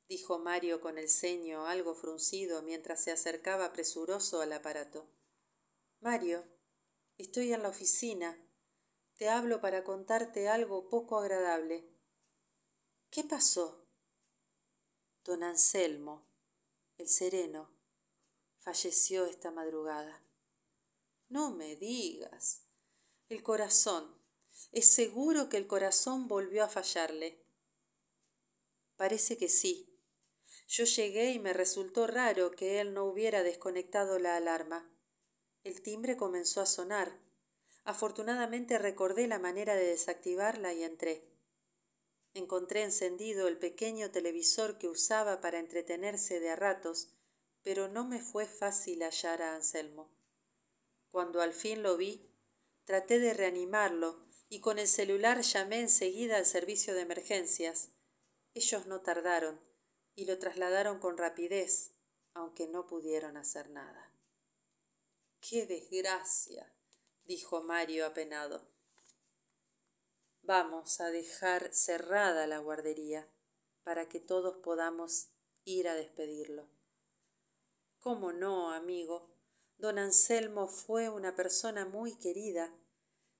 [0.08, 5.08] dijo Mario con el ceño algo fruncido mientras se acercaba presuroso al aparato.
[6.00, 6.44] Mario,
[7.18, 8.38] estoy en la oficina.
[9.14, 11.88] Te hablo para contarte algo poco agradable.
[13.10, 13.86] ¿Qué pasó?
[15.24, 16.26] Don Anselmo,
[16.98, 17.71] el sereno,
[18.62, 20.22] falleció esta madrugada.
[21.28, 22.62] No me digas.
[23.28, 24.16] El corazón.
[24.70, 27.44] Es seguro que el corazón volvió a fallarle.
[28.96, 29.88] Parece que sí.
[30.68, 34.88] Yo llegué y me resultó raro que él no hubiera desconectado la alarma.
[35.64, 37.18] El timbre comenzó a sonar.
[37.84, 41.28] Afortunadamente recordé la manera de desactivarla y entré.
[42.34, 47.08] Encontré encendido el pequeño televisor que usaba para entretenerse de a ratos,
[47.62, 50.10] pero no me fue fácil hallar a Anselmo.
[51.10, 52.28] Cuando al fin lo vi,
[52.84, 57.90] traté de reanimarlo y con el celular llamé enseguida al servicio de emergencias.
[58.54, 59.60] Ellos no tardaron
[60.14, 61.94] y lo trasladaron con rapidez,
[62.34, 64.12] aunque no pudieron hacer nada.
[65.40, 66.72] ¡Qué desgracia!
[67.24, 68.68] dijo Mario apenado.
[70.42, 73.28] Vamos a dejar cerrada la guardería
[73.84, 75.28] para que todos podamos
[75.64, 76.68] ir a despedirlo.
[78.02, 79.30] ¿Cómo no, amigo?
[79.78, 82.76] Don Anselmo fue una persona muy querida.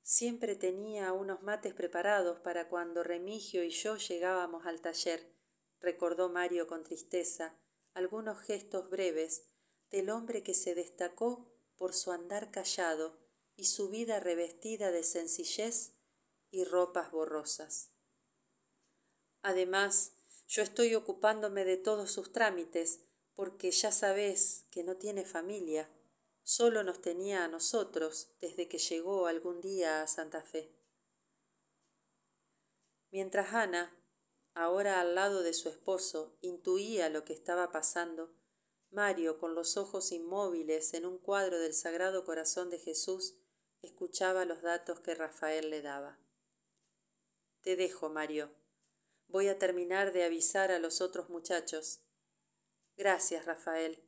[0.02, 5.34] Siempre tenía unos mates preparados para cuando Remigio y yo llegábamos al taller,
[5.80, 7.58] recordó Mario con tristeza
[7.92, 9.48] algunos gestos breves
[9.90, 13.18] del hombre que se destacó por su andar callado
[13.56, 15.96] y su vida revestida de sencillez
[16.52, 17.90] y ropas borrosas.
[19.42, 20.12] Además,
[20.46, 23.00] yo estoy ocupándome de todos sus trámites,
[23.35, 25.91] porque ya sabes que no tiene familia,
[26.43, 30.74] solo nos tenía a nosotros desde que llegó algún día a Santa Fe.
[33.11, 33.95] Mientras Ana,
[34.55, 38.35] ahora al lado de su esposo, intuía lo que estaba pasando,
[38.91, 43.37] Mario, con los ojos inmóviles en un cuadro del Sagrado Corazón de Jesús,
[43.80, 46.18] escuchaba los datos que Rafael le daba.
[47.62, 48.51] Te dejo, Mario.
[49.28, 52.01] Voy a terminar de avisar a los otros muchachos.
[52.97, 54.03] Gracias, Rafael.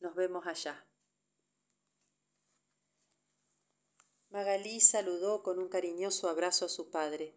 [0.00, 0.86] Nos vemos allá.
[4.30, 7.34] Magalí saludó con un cariñoso abrazo a su padre.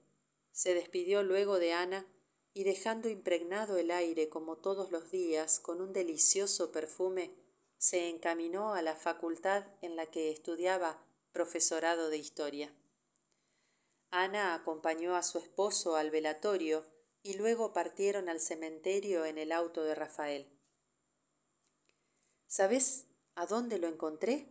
[0.52, 2.06] Se despidió luego de Ana
[2.54, 7.36] y dejando impregnado el aire como todos los días con un delicioso perfume,
[7.78, 12.74] se encaminó a la facultad en la que estudiaba profesorado de historia.
[14.12, 16.86] Ana acompañó a su esposo al velatorio
[17.24, 20.48] y luego partieron al cementerio en el auto de Rafael.
[22.56, 24.48] ¿Sabes a dónde lo encontré?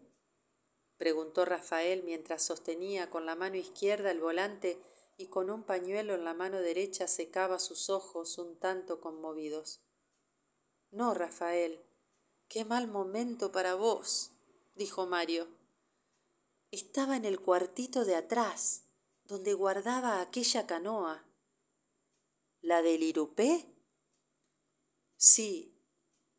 [0.96, 4.82] preguntó Rafael mientras sostenía con la mano izquierda el volante
[5.16, 9.82] y con un pañuelo en la mano derecha secaba sus ojos un tanto conmovidos.
[10.90, 11.80] No, Rafael,
[12.48, 14.32] qué mal momento para vos,
[14.74, 15.46] dijo Mario.
[16.72, 18.82] Estaba en el cuartito de atrás,
[19.26, 21.24] donde guardaba aquella canoa.
[22.62, 23.64] ¿La del Irupé?
[25.16, 25.72] Sí,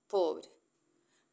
[0.09, 0.52] pobre.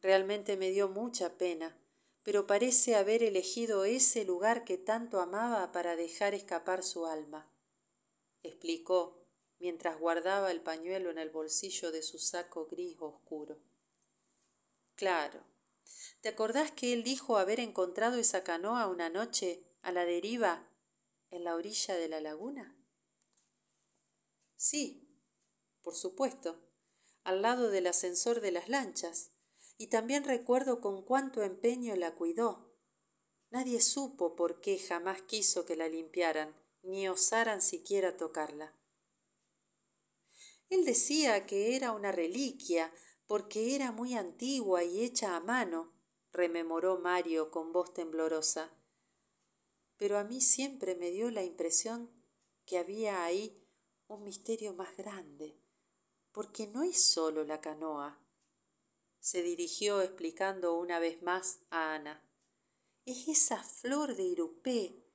[0.02, 1.78] Realmente me dio mucha pena,
[2.22, 7.50] pero parece haber elegido ese lugar que tanto amaba para dejar escapar su alma,
[8.42, 9.26] explicó
[9.58, 13.58] mientras guardaba el pañuelo en el bolsillo de su saco gris oscuro.
[14.94, 15.44] Claro.
[16.20, 20.68] ¿Te acordás que él dijo haber encontrado esa canoa una noche a la deriva
[21.30, 22.76] en la orilla de la laguna?
[24.56, 25.08] Sí,
[25.82, 26.60] por supuesto,
[27.24, 29.32] al lado del ascensor de las lanchas,
[29.80, 32.70] y también recuerdo con cuánto empeño la cuidó.
[33.50, 38.76] Nadie supo por qué jamás quiso que la limpiaran, ni osaran siquiera tocarla.
[40.68, 42.92] Él decía que era una reliquia,
[43.26, 45.92] porque era muy antigua y hecha a mano,
[46.30, 48.70] rememoró Mario con voz temblorosa
[50.00, 52.10] pero a mí siempre me dio la impresión
[52.64, 53.62] que había ahí
[54.08, 55.60] un misterio más grande,
[56.32, 58.18] porque no es sólo la canoa.
[59.20, 62.26] Se dirigió explicando una vez más a Ana.
[63.04, 65.06] Es esa flor de irupé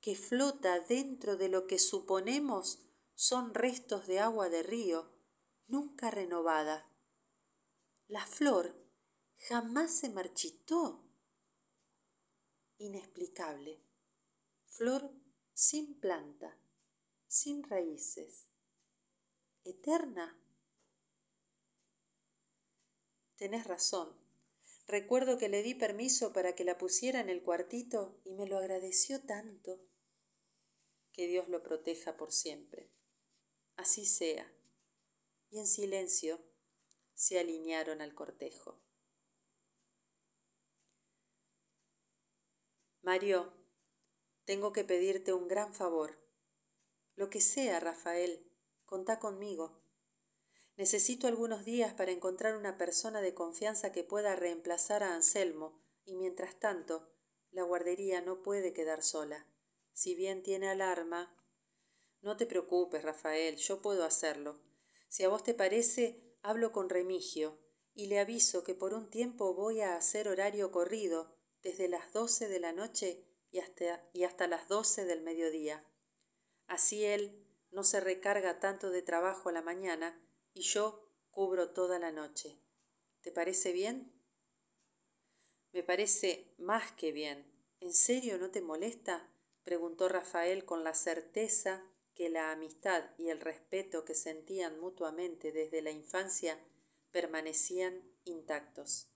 [0.00, 2.78] que flota dentro de lo que suponemos
[3.14, 5.12] son restos de agua de río,
[5.66, 6.90] nunca renovada.
[8.06, 8.74] La flor
[9.36, 11.04] jamás se marchitó.
[12.78, 13.88] Inexplicable
[14.78, 15.10] flor
[15.54, 16.56] sin planta,
[17.26, 18.46] sin raíces,
[19.64, 20.40] eterna.
[23.38, 24.12] Tenés razón.
[24.88, 28.58] Recuerdo que le di permiso para que la pusiera en el cuartito y me lo
[28.58, 29.80] agradeció tanto.
[31.12, 32.90] Que Dios lo proteja por siempre.
[33.76, 34.52] Así sea.
[35.50, 36.40] Y en silencio
[37.14, 38.80] se alinearon al cortejo.
[43.02, 43.52] Mario,
[44.46, 46.18] tengo que pedirte un gran favor.
[47.14, 48.50] Lo que sea, Rafael,
[48.84, 49.77] contá conmigo.
[50.78, 56.14] Necesito algunos días para encontrar una persona de confianza que pueda reemplazar a Anselmo, y
[56.14, 57.12] mientras tanto,
[57.50, 59.44] La guardería no puede quedar sola.
[59.92, 61.34] Si bien tiene alarma.
[62.20, 64.60] No te preocupes, Rafael, yo puedo hacerlo.
[65.08, 67.58] Si a vos te parece, hablo con Remigio
[67.94, 72.48] y le aviso que por un tiempo voy a hacer horario corrido desde las doce
[72.48, 75.84] de la noche y hasta, y hasta las doce del mediodía.
[76.68, 80.22] Así él no se recarga tanto de trabajo a la mañana
[80.58, 82.58] y yo cubro toda la noche.
[83.20, 84.12] ¿Te parece bien?
[85.72, 87.46] Me parece más que bien.
[87.78, 89.30] ¿En serio no te molesta?
[89.62, 95.80] preguntó Rafael con la certeza que la amistad y el respeto que sentían mutuamente desde
[95.80, 96.58] la infancia
[97.12, 99.06] permanecían intactos.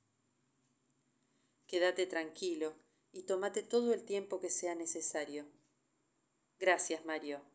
[1.66, 2.76] Quédate tranquilo
[3.10, 5.50] y tómate todo el tiempo que sea necesario.
[6.60, 7.51] Gracias, Mario.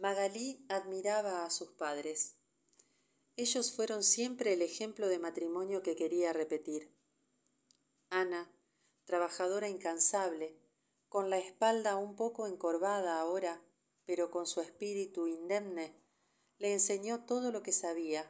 [0.00, 2.38] Magalí admiraba a sus padres.
[3.36, 6.90] Ellos fueron siempre el ejemplo de matrimonio que quería repetir.
[8.08, 8.50] Ana,
[9.04, 10.56] trabajadora incansable,
[11.10, 13.62] con la espalda un poco encorvada ahora,
[14.06, 15.94] pero con su espíritu indemne,
[16.56, 18.26] le enseñó todo lo que sabía,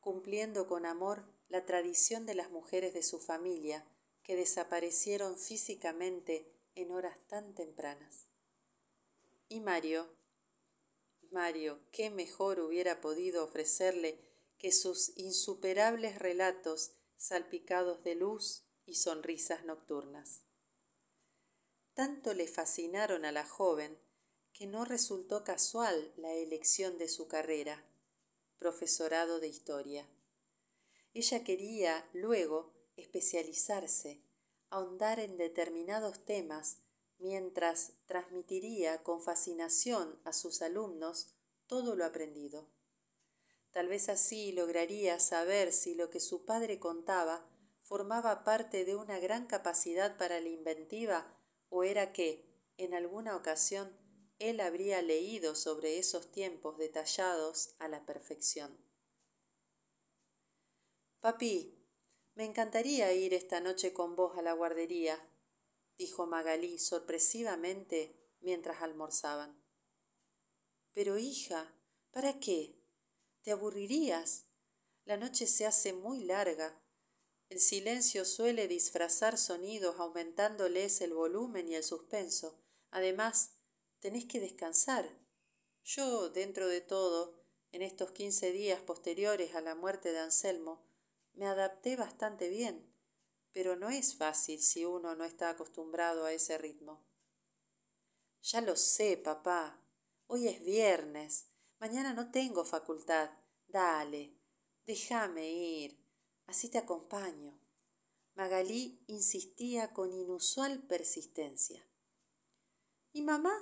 [0.00, 3.86] cumpliendo con amor la tradición de las mujeres de su familia
[4.24, 8.26] que desaparecieron físicamente en horas tan tempranas.
[9.48, 10.20] Y Mario,
[11.32, 14.20] Mario, qué mejor hubiera podido ofrecerle
[14.58, 20.42] que sus insuperables relatos salpicados de luz y sonrisas nocturnas.
[21.94, 23.98] Tanto le fascinaron a la joven
[24.52, 27.82] que no resultó casual la elección de su carrera,
[28.58, 30.06] profesorado de historia.
[31.14, 34.22] Ella quería luego especializarse,
[34.68, 36.82] ahondar en determinados temas
[37.22, 41.34] mientras transmitiría con fascinación a sus alumnos
[41.66, 42.68] todo lo aprendido.
[43.70, 47.48] Tal vez así lograría saber si lo que su padre contaba
[47.82, 51.34] formaba parte de una gran capacidad para la inventiva
[51.70, 52.44] o era que,
[52.76, 53.96] en alguna ocasión,
[54.38, 58.76] él habría leído sobre esos tiempos detallados a la perfección.
[61.20, 61.78] Papi,
[62.34, 65.20] me encantaría ir esta noche con vos a la guardería,
[65.98, 69.62] dijo Magalí sorpresivamente mientras almorzaban.
[70.92, 71.74] Pero hija,
[72.10, 72.78] ¿para qué?
[73.42, 74.46] ¿Te aburrirías?
[75.04, 76.80] La noche se hace muy larga.
[77.48, 82.58] El silencio suele disfrazar sonidos aumentándoles el volumen y el suspenso.
[82.90, 83.56] Además,
[84.00, 85.08] tenés que descansar.
[85.84, 90.86] Yo, dentro de todo, en estos quince días posteriores a la muerte de Anselmo,
[91.32, 92.91] me adapté bastante bien
[93.52, 97.04] pero no es fácil si uno no está acostumbrado a ese ritmo.
[98.42, 99.78] Ya lo sé, papá.
[100.26, 101.46] Hoy es viernes.
[101.78, 103.30] Mañana no tengo facultad.
[103.68, 104.36] Dale,
[104.86, 106.02] déjame ir.
[106.46, 107.58] Así te acompaño.
[108.34, 111.86] Magalí insistía con inusual persistencia.
[113.12, 113.52] ¿Y mamá?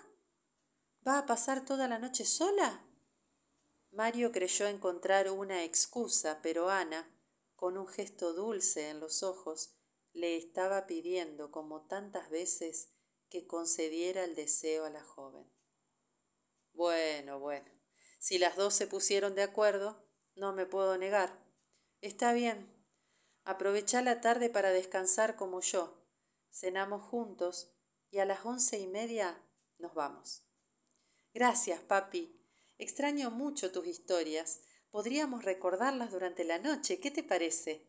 [1.07, 2.86] ¿Va a pasar toda la noche sola?
[3.91, 7.11] Mario creyó encontrar una excusa, pero Ana,
[7.57, 9.80] con un gesto dulce en los ojos,
[10.12, 12.92] le estaba pidiendo como tantas veces
[13.28, 15.50] que concediera el deseo a la joven.
[16.72, 17.70] Bueno, bueno,
[18.18, 20.04] si las dos se pusieron de acuerdo,
[20.34, 21.44] no me puedo negar.
[22.00, 22.74] Está bien.
[23.44, 26.06] Aprovecha la tarde para descansar como yo.
[26.50, 27.72] Cenamos juntos
[28.11, 29.42] y a las once y media
[29.78, 30.44] nos vamos.
[31.32, 32.36] Gracias, papi.
[32.78, 34.62] Extraño mucho tus historias.
[34.90, 36.98] Podríamos recordarlas durante la noche.
[36.98, 37.88] ¿Qué te parece?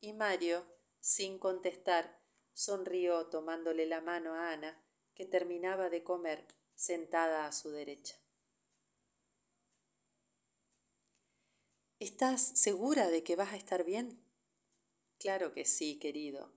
[0.00, 0.73] Y Mario
[1.04, 2.18] sin contestar,
[2.54, 4.82] sonrió tomándole la mano a Ana,
[5.14, 8.16] que terminaba de comer sentada a su derecha.
[11.98, 14.24] ¿Estás segura de que vas a estar bien?
[15.18, 16.50] Claro que sí, querido.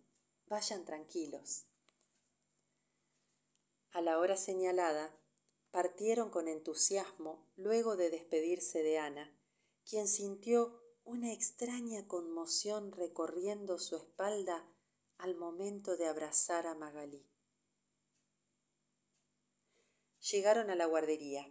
[0.46, 1.66] Vayan tranquilos.
[3.92, 5.14] A la hora señalada,
[5.72, 9.38] partieron con entusiasmo luego de despedirse de Ana,
[9.84, 14.68] quien sintió una extraña conmoción recorriendo su espalda
[15.18, 17.26] al momento de abrazar a Magalí.
[20.20, 21.50] Llegaron a la guardería.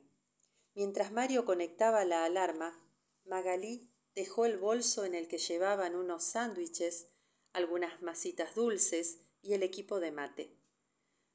[0.74, 2.78] Mientras Mario conectaba la alarma,
[3.24, 7.08] Magalí dejó el bolso en el que llevaban unos sándwiches,
[7.54, 10.54] algunas masitas dulces y el equipo de mate.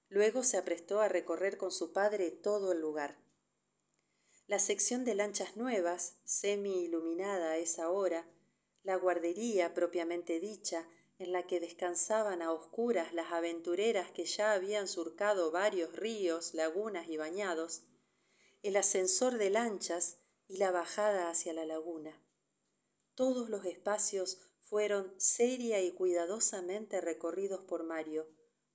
[0.09, 3.17] Luego se aprestó a recorrer con su padre todo el lugar.
[4.51, 8.27] La sección de lanchas nuevas, semi iluminada a esa hora,
[8.83, 10.89] la guardería propiamente dicha,
[11.19, 17.07] en la que descansaban a oscuras las aventureras que ya habían surcado varios ríos, lagunas
[17.07, 17.83] y bañados,
[18.61, 20.17] el ascensor de lanchas
[20.49, 22.21] y la bajada hacia la laguna.
[23.15, 28.27] Todos los espacios fueron seria y cuidadosamente recorridos por Mario,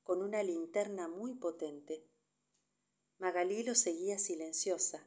[0.04, 2.08] con una linterna muy potente.
[3.18, 5.06] Magalí lo seguía silenciosa.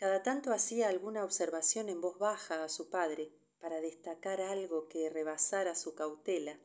[0.00, 5.10] Cada tanto hacía alguna observación en voz baja a su padre para destacar algo que
[5.10, 6.58] rebasara su cautela.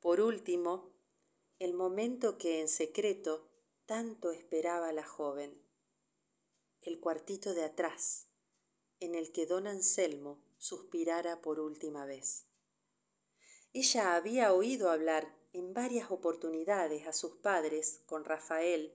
[0.00, 0.90] Por último,
[1.60, 3.48] el momento que en secreto
[3.86, 5.62] tanto esperaba la joven,
[6.82, 8.26] el cuartito de atrás,
[8.98, 12.48] en el que don Anselmo suspirara por última vez.
[13.72, 18.92] Ella había oído hablar en varias oportunidades a sus padres con Rafael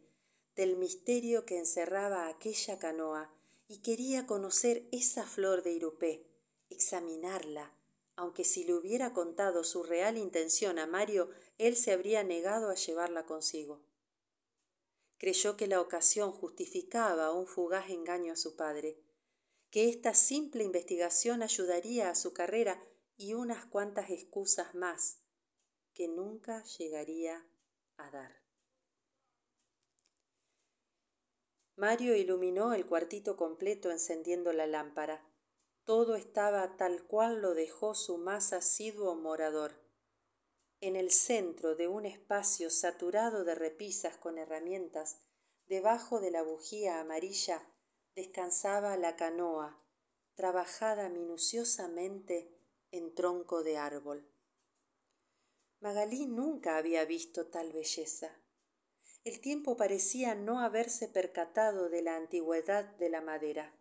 [0.55, 3.33] del misterio que encerraba aquella canoa
[3.67, 6.27] y quería conocer esa flor de Irupé,
[6.69, 7.73] examinarla,
[8.15, 12.75] aunque si le hubiera contado su real intención a Mario, él se habría negado a
[12.75, 13.81] llevarla consigo.
[15.17, 18.99] Creyó que la ocasión justificaba un fugaz engaño a su padre,
[19.69, 22.83] que esta simple investigación ayudaría a su carrera
[23.15, 25.19] y unas cuantas excusas más
[25.93, 27.45] que nunca llegaría
[27.97, 28.40] a dar.
[31.81, 35.27] Mario iluminó el cuartito completo encendiendo la lámpara.
[35.83, 39.73] Todo estaba tal cual lo dejó su más asiduo morador.
[40.79, 45.23] En el centro de un espacio saturado de repisas con herramientas,
[45.65, 47.67] debajo de la bujía amarilla,
[48.13, 49.83] descansaba la canoa,
[50.35, 52.55] trabajada minuciosamente
[52.91, 54.31] en tronco de árbol.
[55.79, 58.40] Magalí nunca había visto tal belleza.
[59.23, 63.75] El tiempo parecía no haberse percatado de la antigüedad de la madera.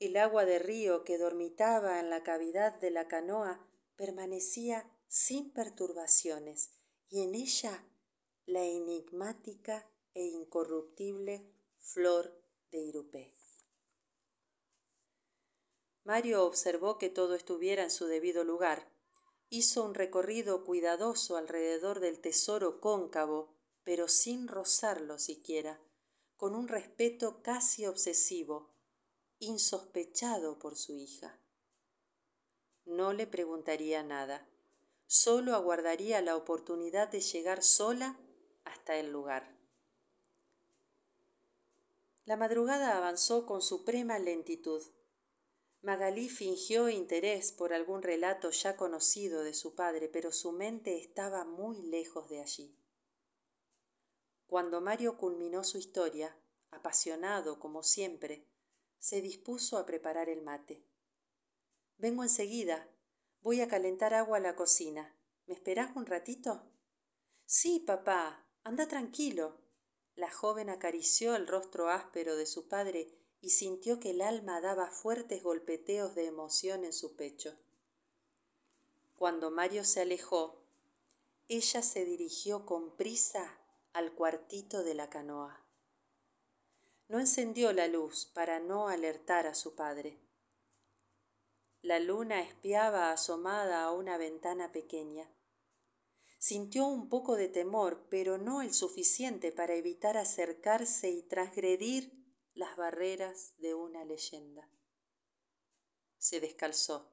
[0.00, 3.64] El agua de río que dormitaba en la cavidad de la canoa
[3.96, 6.72] permanecía sin perturbaciones
[7.08, 7.86] y en ella
[8.46, 12.36] la enigmática e incorruptible flor
[12.72, 13.34] de Irupé.
[16.02, 18.90] Mario observó que todo estuviera en su debido lugar.
[19.48, 23.53] Hizo un recorrido cuidadoso alrededor del tesoro cóncavo,
[23.84, 25.80] pero sin rozarlo siquiera,
[26.36, 28.74] con un respeto casi obsesivo,
[29.38, 31.38] insospechado por su hija.
[32.84, 34.46] No le preguntaría nada,
[35.06, 38.18] solo aguardaría la oportunidad de llegar sola
[38.64, 39.54] hasta el lugar.
[42.24, 44.82] La madrugada avanzó con suprema lentitud.
[45.82, 51.44] Magalí fingió interés por algún relato ya conocido de su padre, pero su mente estaba
[51.44, 52.74] muy lejos de allí.
[54.46, 56.36] Cuando Mario culminó su historia,
[56.70, 58.46] apasionado como siempre,
[58.98, 60.84] se dispuso a preparar el mate.
[61.98, 62.88] Vengo enseguida.
[63.42, 65.14] Voy a calentar agua a la cocina.
[65.46, 66.62] ¿Me esperás un ratito?
[67.46, 68.46] Sí, papá.
[68.62, 69.58] Anda tranquilo.
[70.14, 74.90] La joven acarició el rostro áspero de su padre y sintió que el alma daba
[74.90, 77.58] fuertes golpeteos de emoción en su pecho.
[79.16, 80.62] Cuando Mario se alejó,
[81.48, 83.58] ella se dirigió con prisa
[83.94, 85.64] al cuartito de la canoa.
[87.06, 90.20] No encendió la luz para no alertar a su padre.
[91.80, 95.32] La luna espiaba asomada a una ventana pequeña.
[96.38, 102.12] Sintió un poco de temor, pero no el suficiente para evitar acercarse y transgredir
[102.52, 104.68] las barreras de una leyenda.
[106.18, 107.12] Se descalzó.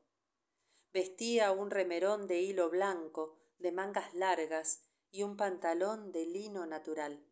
[0.91, 7.23] Vestía un remerón de hilo blanco, de mangas largas y un pantalón de lino natural.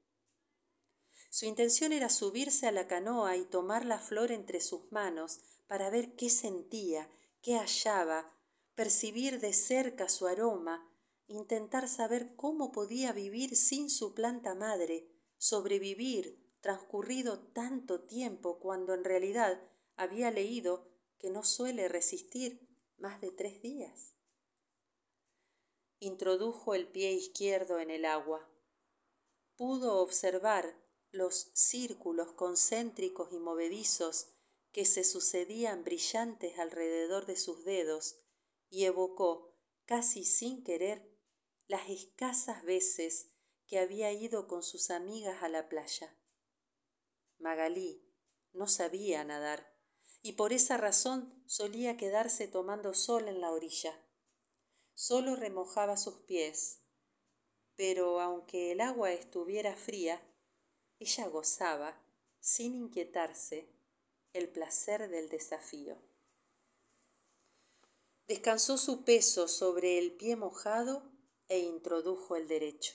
[1.30, 5.90] Su intención era subirse a la canoa y tomar la flor entre sus manos para
[5.90, 7.10] ver qué sentía,
[7.42, 8.36] qué hallaba,
[8.76, 10.90] percibir de cerca su aroma
[11.30, 15.08] intentar saber cómo podía vivir sin su planta madre,
[15.38, 19.62] sobrevivir transcurrido tanto tiempo cuando en realidad
[19.96, 22.68] había leído que no suele resistir
[22.98, 24.16] más de tres días.
[26.02, 28.50] Introdujo el pie izquierdo en el agua.
[29.58, 30.82] Pudo observar
[31.12, 34.28] los círculos concéntricos y movedizos
[34.72, 38.16] que se sucedían brillantes alrededor de sus dedos
[38.70, 39.54] y evocó,
[39.86, 41.06] casi sin querer,
[41.68, 43.32] las escasas veces
[43.68, 46.16] que había ido con sus amigas a la playa.
[47.40, 48.10] Magalí
[48.54, 49.76] no sabía nadar
[50.22, 54.02] y por esa razón solía quedarse tomando sol en la orilla.
[55.02, 56.82] Solo remojaba sus pies,
[57.78, 60.22] pero aunque el agua estuviera fría,
[61.00, 62.04] ella gozaba,
[62.42, 63.70] sin inquietarse,
[64.34, 65.98] el placer del desafío.
[68.28, 71.10] Descansó su peso sobre el pie mojado
[71.48, 72.94] e introdujo el derecho.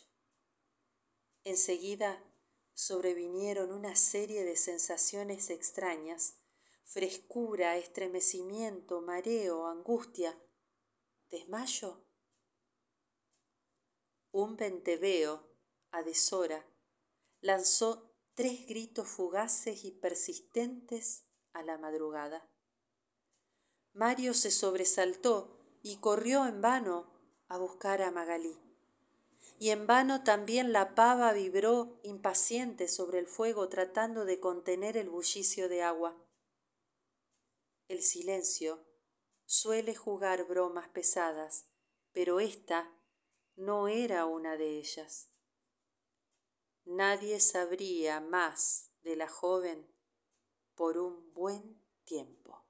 [1.43, 2.23] Enseguida
[2.75, 6.37] sobrevinieron una serie de sensaciones extrañas
[6.85, 10.39] frescura, estremecimiento, mareo, angustia,
[11.35, 12.01] desmayo.
[14.31, 15.33] Un venteveo,
[15.91, 16.65] a deshora,
[17.41, 17.89] lanzó
[18.35, 22.49] tres gritos fugaces y persistentes a la madrugada.
[23.93, 27.13] Mario se sobresaltó y corrió en vano
[27.49, 28.57] a buscar a Magalí.
[29.59, 35.11] Y en vano también la pava vibró impaciente sobre el fuego tratando de contener el
[35.11, 36.17] bullicio de agua.
[37.89, 38.94] El silencio
[39.45, 41.67] suele jugar bromas pesadas,
[42.13, 42.91] pero esta
[43.57, 45.31] no era una de ellas.
[46.85, 49.87] Nadie sabría más de la joven
[50.75, 52.64] por un buen tiempo.